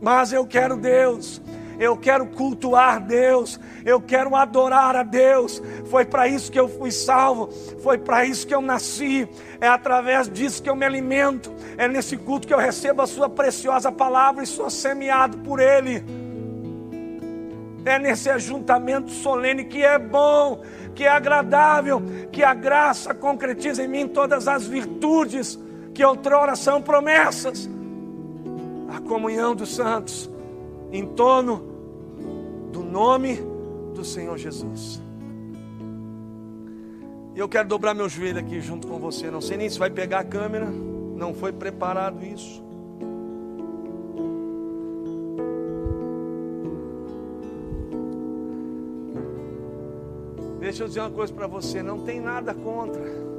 Mas 0.00 0.32
eu 0.32 0.44
quero 0.44 0.76
Deus 0.76 1.40
eu 1.80 1.96
quero 1.96 2.26
cultuar 2.26 3.00
Deus, 3.00 3.58
eu 3.86 4.02
quero 4.02 4.36
adorar 4.36 4.94
a 4.94 5.02
Deus. 5.02 5.62
Foi 5.86 6.04
para 6.04 6.28
isso 6.28 6.52
que 6.52 6.60
eu 6.60 6.68
fui 6.68 6.92
salvo, 6.92 7.48
foi 7.82 7.96
para 7.96 8.26
isso 8.26 8.46
que 8.46 8.54
eu 8.54 8.60
nasci, 8.60 9.26
é 9.58 9.66
através 9.66 10.28
disso 10.28 10.62
que 10.62 10.68
eu 10.68 10.76
me 10.76 10.84
alimento, 10.84 11.50
é 11.78 11.88
nesse 11.88 12.18
culto 12.18 12.46
que 12.46 12.52
eu 12.52 12.58
recebo 12.58 13.00
a 13.00 13.06
Sua 13.06 13.30
preciosa 13.30 13.90
palavra 13.90 14.44
e 14.44 14.46
sou 14.46 14.68
semeado 14.68 15.38
por 15.38 15.58
Ele. 15.58 16.04
É 17.86 17.98
nesse 17.98 18.28
ajuntamento 18.28 19.10
solene 19.10 19.64
que 19.64 19.82
é 19.82 19.98
bom, 19.98 20.60
que 20.94 21.04
é 21.04 21.08
agradável, 21.08 22.02
que 22.30 22.44
a 22.44 22.52
graça 22.52 23.14
concretiza 23.14 23.82
em 23.82 23.88
mim 23.88 24.06
todas 24.06 24.46
as 24.46 24.66
virtudes 24.66 25.58
que 25.94 26.04
outrora 26.04 26.54
são 26.56 26.82
promessas. 26.82 27.70
A 28.94 29.00
comunhão 29.00 29.54
dos 29.54 29.74
santos 29.74 30.28
em 30.92 31.06
torno 31.06 31.69
nome 32.90 33.38
do 33.94 34.04
Senhor 34.04 34.36
Jesus. 34.36 35.00
E 37.34 37.38
eu 37.38 37.48
quero 37.48 37.68
dobrar 37.68 37.94
meu 37.94 38.08
joelho 38.08 38.38
aqui 38.38 38.60
junto 38.60 38.86
com 38.86 38.98
você. 38.98 39.30
Não 39.30 39.40
sei 39.40 39.56
nem 39.56 39.70
se 39.70 39.78
vai 39.78 39.90
pegar 39.90 40.20
a 40.20 40.24
câmera, 40.24 40.66
não 40.66 41.32
foi 41.32 41.52
preparado 41.52 42.24
isso. 42.24 42.62
Deixa 50.58 50.82
eu 50.84 50.88
dizer 50.88 51.00
uma 51.00 51.10
coisa 51.10 51.32
para 51.32 51.46
você: 51.46 51.82
não 51.82 52.00
tem 52.00 52.20
nada 52.20 52.52
contra. 52.52 53.29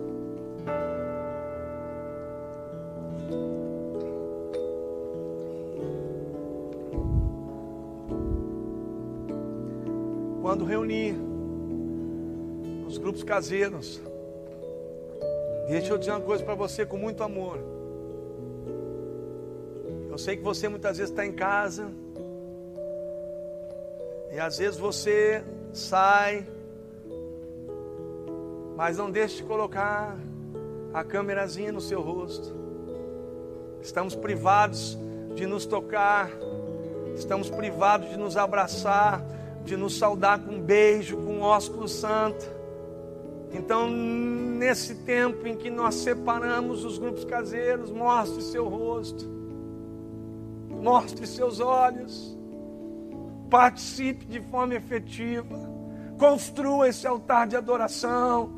Quando 10.51 10.65
reunir 10.65 11.13
nos 12.83 12.97
grupos 12.97 13.23
caseiros, 13.23 14.01
deixa 15.69 15.93
eu 15.93 15.97
dizer 15.97 16.11
uma 16.11 16.19
coisa 16.19 16.43
para 16.43 16.55
você 16.55 16.85
com 16.85 16.97
muito 16.97 17.23
amor. 17.23 17.57
Eu 20.09 20.17
sei 20.17 20.35
que 20.35 20.43
você 20.43 20.67
muitas 20.67 20.97
vezes 20.97 21.09
está 21.09 21.25
em 21.25 21.31
casa, 21.31 21.89
e 24.29 24.41
às 24.41 24.57
vezes 24.57 24.77
você 24.77 25.41
sai, 25.71 26.45
mas 28.75 28.97
não 28.97 29.09
deixe 29.09 29.37
de 29.37 29.43
colocar 29.43 30.17
a 30.93 31.01
câmerazinha 31.01 31.71
no 31.71 31.79
seu 31.79 32.01
rosto. 32.01 32.53
Estamos 33.81 34.15
privados 34.15 34.97
de 35.33 35.45
nos 35.45 35.65
tocar, 35.65 36.29
estamos 37.15 37.49
privados 37.49 38.09
de 38.09 38.17
nos 38.17 38.35
abraçar, 38.35 39.39
de 39.63 39.77
nos 39.77 39.97
saudar 39.97 40.39
com 40.39 40.55
um 40.55 40.61
beijo, 40.61 41.17
com 41.17 41.35
um 41.35 41.41
ósculo 41.41 41.87
santo. 41.87 42.45
Então, 43.53 43.89
nesse 43.89 44.95
tempo 44.95 45.45
em 45.45 45.55
que 45.55 45.69
nós 45.69 45.95
separamos 45.95 46.85
os 46.85 46.97
grupos 46.97 47.25
caseiros, 47.25 47.91
mostre 47.91 48.41
seu 48.41 48.67
rosto, 48.67 49.29
mostre 50.69 51.27
seus 51.27 51.59
olhos, 51.59 52.37
participe 53.49 54.25
de 54.25 54.39
forma 54.39 54.75
efetiva, 54.75 55.59
construa 56.17 56.87
esse 56.87 57.05
altar 57.05 57.47
de 57.47 57.55
adoração, 57.55 58.53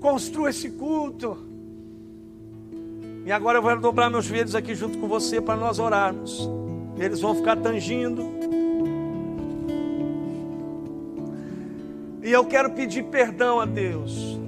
construa 0.00 0.50
esse 0.50 0.70
culto. 0.70 1.38
E 3.24 3.32
agora 3.32 3.58
eu 3.58 3.62
vou 3.62 3.80
dobrar 3.80 4.10
meus 4.10 4.26
joelhos 4.26 4.54
aqui 4.54 4.74
junto 4.74 4.98
com 4.98 5.08
você 5.08 5.40
para 5.40 5.56
nós 5.56 5.78
orarmos. 5.78 6.46
Eles 6.98 7.20
vão 7.20 7.34
ficar 7.34 7.56
tangindo. 7.56 8.43
E 12.24 12.32
eu 12.32 12.42
quero 12.46 12.70
pedir 12.70 13.04
perdão 13.04 13.60
a 13.60 13.66
Deus. 13.66 14.40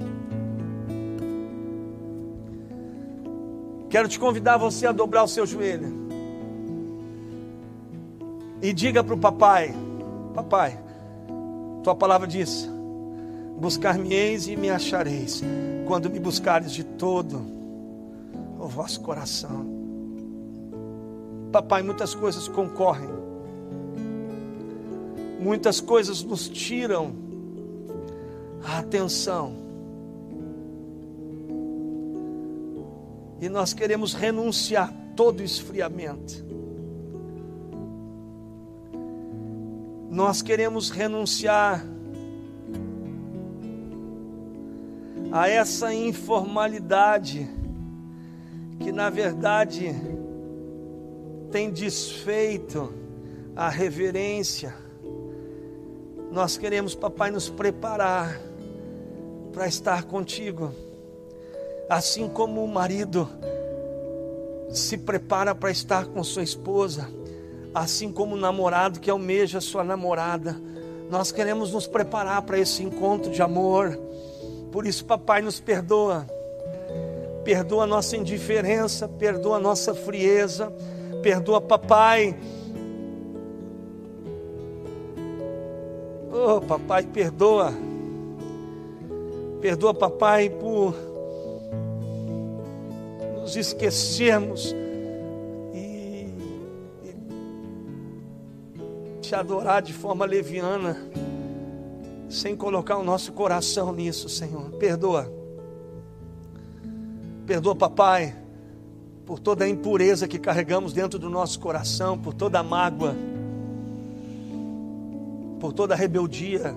Quero 3.91 4.09
te 4.09 4.19
convidar 4.19 4.57
você 4.57 4.87
a 4.87 4.93
dobrar 4.93 5.25
o 5.25 5.29
seu 5.29 5.45
joelho. 5.45 6.09
E 8.63 8.73
diga 8.73 9.05
para 9.05 9.15
o 9.15 9.19
papai: 9.19 9.75
Papai, 10.35 10.81
tua 11.83 11.95
palavra 11.95 12.27
diz: 12.27 12.67
Buscar-me-eis 13.59 14.49
e 14.49 14.57
me 14.57 14.71
achareis, 14.71 15.43
quando 15.87 16.09
me 16.09 16.19
buscares 16.19 16.73
de 16.73 16.83
todo 16.83 17.43
o 18.59 18.67
vosso 18.67 19.03
coração. 19.03 19.67
Papai, 21.53 21.83
muitas 21.83 22.15
coisas 22.15 22.49
concorrem, 22.49 23.11
muitas 25.39 25.79
coisas 25.79 26.23
nos 26.23 26.49
tiram 26.49 27.26
a 28.67 28.79
atenção. 28.79 29.55
E 33.41 33.49
nós 33.49 33.73
queremos 33.73 34.13
renunciar 34.13 34.93
todo 35.15 35.43
esfriamento. 35.43 36.45
Nós 40.11 40.43
queremos 40.43 40.91
renunciar 40.91 41.87
a 45.31 45.49
essa 45.49 45.95
informalidade 45.95 47.49
que 48.81 48.91
na 48.91 49.11
verdade 49.11 49.95
tem 51.53 51.71
desfeito 51.71 52.93
a 53.55 53.69
reverência. 53.69 54.75
Nós 56.33 56.57
queremos, 56.57 56.95
papai, 56.95 57.31
nos 57.31 57.49
preparar 57.49 58.41
para 59.57 59.67
estar 59.67 60.03
contigo. 60.03 60.71
Assim 61.89 62.29
como 62.29 62.63
o 62.63 62.69
marido 62.69 63.27
se 64.69 64.99
prepara 64.99 65.55
para 65.55 65.71
estar 65.71 66.05
com 66.05 66.23
sua 66.23 66.43
esposa, 66.43 67.09
assim 67.75 68.13
como 68.13 68.35
o 68.35 68.39
namorado 68.39 69.01
que 69.01 69.09
almeja 69.09 69.59
sua 69.63 69.83
namorada. 69.83 70.61
Nós 71.09 71.33
queremos 71.33 71.73
nos 71.73 71.87
preparar 71.87 72.43
para 72.43 72.59
esse 72.59 72.83
encontro 72.83 73.33
de 73.33 73.41
amor. 73.41 73.99
Por 74.71 74.87
isso, 74.87 75.07
papai, 75.07 75.41
nos 75.41 75.59
perdoa. 75.59 76.27
Perdoa 77.43 77.85
a 77.85 77.87
nossa 77.87 78.15
indiferença, 78.15 79.09
perdoa 79.09 79.57
a 79.57 79.61
nossa 79.61 79.95
frieza, 79.95 80.71
perdoa, 81.23 81.63
papai. 81.63 82.39
Oh, 86.31 86.61
papai, 86.61 87.05
perdoa. 87.05 87.96
Perdoa, 89.61 89.95
papai, 89.95 90.51
por 90.51 90.95
nos 93.41 93.57
esquecermos 93.57 94.75
e, 95.73 96.29
te 99.21 99.35
adorar 99.35 99.83
de 99.83 99.93
forma 99.93 100.27
leviana, 100.27 100.97
sem 102.29 102.57
colocar 102.57 102.99
o 102.99 103.05
nosso 103.05 103.33
coração 103.33 103.93
nisso, 103.93 104.29
Senhor. 104.29 104.71
Perdoa. 104.73 105.33
Perdoa, 107.47 107.77
papai, 107.77 108.37
por 109.25 109.39
toda 109.39 109.65
a 109.65 109.69
impureza 109.69 110.27
que 110.27 110.39
carregamos 110.39 110.93
dentro 110.93 111.19
do 111.19 111.31
nosso 111.31 111.61
coração, 111.61 112.19
por 112.19 112.35
toda 112.35 112.59
a 112.59 112.63
mágoa, 112.65 113.15
por 115.61 115.73
toda 115.73 115.95
a 115.95 115.97
rebeldia, 115.97 116.77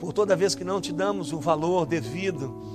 por 0.00 0.12
toda 0.12 0.34
vez 0.34 0.56
que 0.56 0.64
não 0.64 0.80
te 0.80 0.92
damos 0.92 1.32
o 1.32 1.38
valor 1.38 1.86
devido 1.86 2.70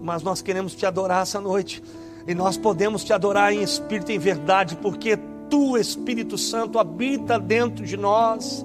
mas 0.00 0.22
nós 0.22 0.40
queremos 0.40 0.74
te 0.74 0.86
adorar 0.86 1.22
essa 1.22 1.40
noite. 1.40 1.82
E 2.26 2.34
nós 2.34 2.56
podemos 2.56 3.04
te 3.04 3.12
adorar 3.12 3.52
em 3.52 3.62
espírito 3.62 4.10
e 4.10 4.14
em 4.14 4.18
verdade, 4.18 4.76
porque 4.76 5.18
tu, 5.48 5.76
Espírito 5.76 6.36
Santo, 6.36 6.78
habita 6.78 7.38
dentro 7.38 7.84
de 7.84 7.96
nós. 7.96 8.64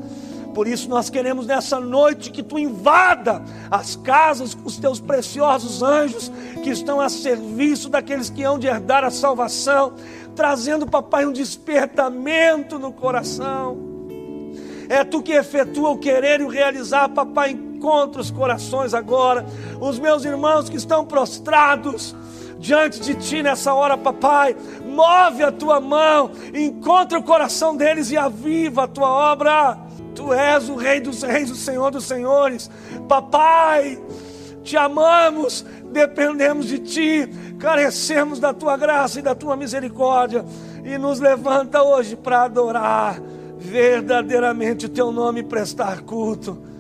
Por 0.54 0.68
isso 0.68 0.88
nós 0.88 1.10
queremos 1.10 1.48
nessa 1.48 1.80
noite 1.80 2.30
que 2.30 2.44
tu 2.44 2.60
invada 2.60 3.42
as 3.72 3.96
casas 3.96 4.54
com 4.54 4.68
os 4.68 4.78
teus 4.78 5.00
preciosos 5.00 5.82
anjos 5.82 6.32
que 6.62 6.70
estão 6.70 7.02
a 7.02 7.10
serviço 7.10 7.90
daqueles 7.90 8.30
que 8.30 8.44
hão 8.44 8.60
de 8.60 8.68
herdar 8.68 9.04
a 9.04 9.10
salvação, 9.10 9.94
trazendo, 10.36 10.86
papai, 10.86 11.26
um 11.26 11.34
despertamento 11.34 12.78
no 12.78 12.92
coração. 12.92 13.93
É 14.94 15.04
tu 15.04 15.24
que 15.24 15.32
efetua 15.32 15.90
o 15.90 15.98
querer 15.98 16.40
e 16.40 16.44
o 16.44 16.48
realizar, 16.48 17.10
papai, 17.10 17.50
encontra 17.50 18.22
os 18.22 18.30
corações 18.30 18.94
agora. 18.94 19.44
Os 19.82 19.98
meus 19.98 20.24
irmãos 20.24 20.70
que 20.70 20.78
estão 20.78 21.04
prostrados 21.04 22.16
diante 22.60 23.00
de 23.00 23.16
ti 23.16 23.42
nessa 23.42 23.74
hora, 23.74 23.98
papai. 23.98 24.56
Move 24.86 25.44
a 25.46 25.52
tua 25.52 25.82
mão, 25.82 26.30
encontra 26.54 27.18
o 27.18 27.24
coração 27.24 27.76
deles 27.76 28.12
e 28.12 28.18
aviva 28.18 28.84
a 28.84 28.88
tua 28.88 29.10
obra. 29.10 29.80
Tu 30.14 30.32
és 30.32 30.70
o 30.70 30.76
Rei 30.76 31.00
dos 31.00 31.24
Reis, 31.24 31.50
o 31.50 31.56
Senhor 31.56 31.90
dos 31.90 32.06
Senhores. 32.06 32.70
Papai, 33.10 34.00
te 34.62 34.78
amamos, 34.78 35.66
dependemos 35.92 36.68
de 36.68 36.78
ti, 36.78 37.30
carecemos 37.58 38.40
da 38.40 38.54
tua 38.54 38.78
graça 38.78 39.18
e 39.18 39.24
da 39.24 39.34
tua 39.34 39.58
misericórdia. 39.58 40.46
E 40.86 41.00
nos 41.00 41.20
levanta 41.20 41.82
hoje 41.82 42.16
para 42.16 42.44
adorar 42.44 43.20
verdadeiramente 43.64 44.88
o 44.88 44.90
teu 44.90 45.12
nome 45.12 45.42
prestar 45.42 46.02
culto 46.02 46.73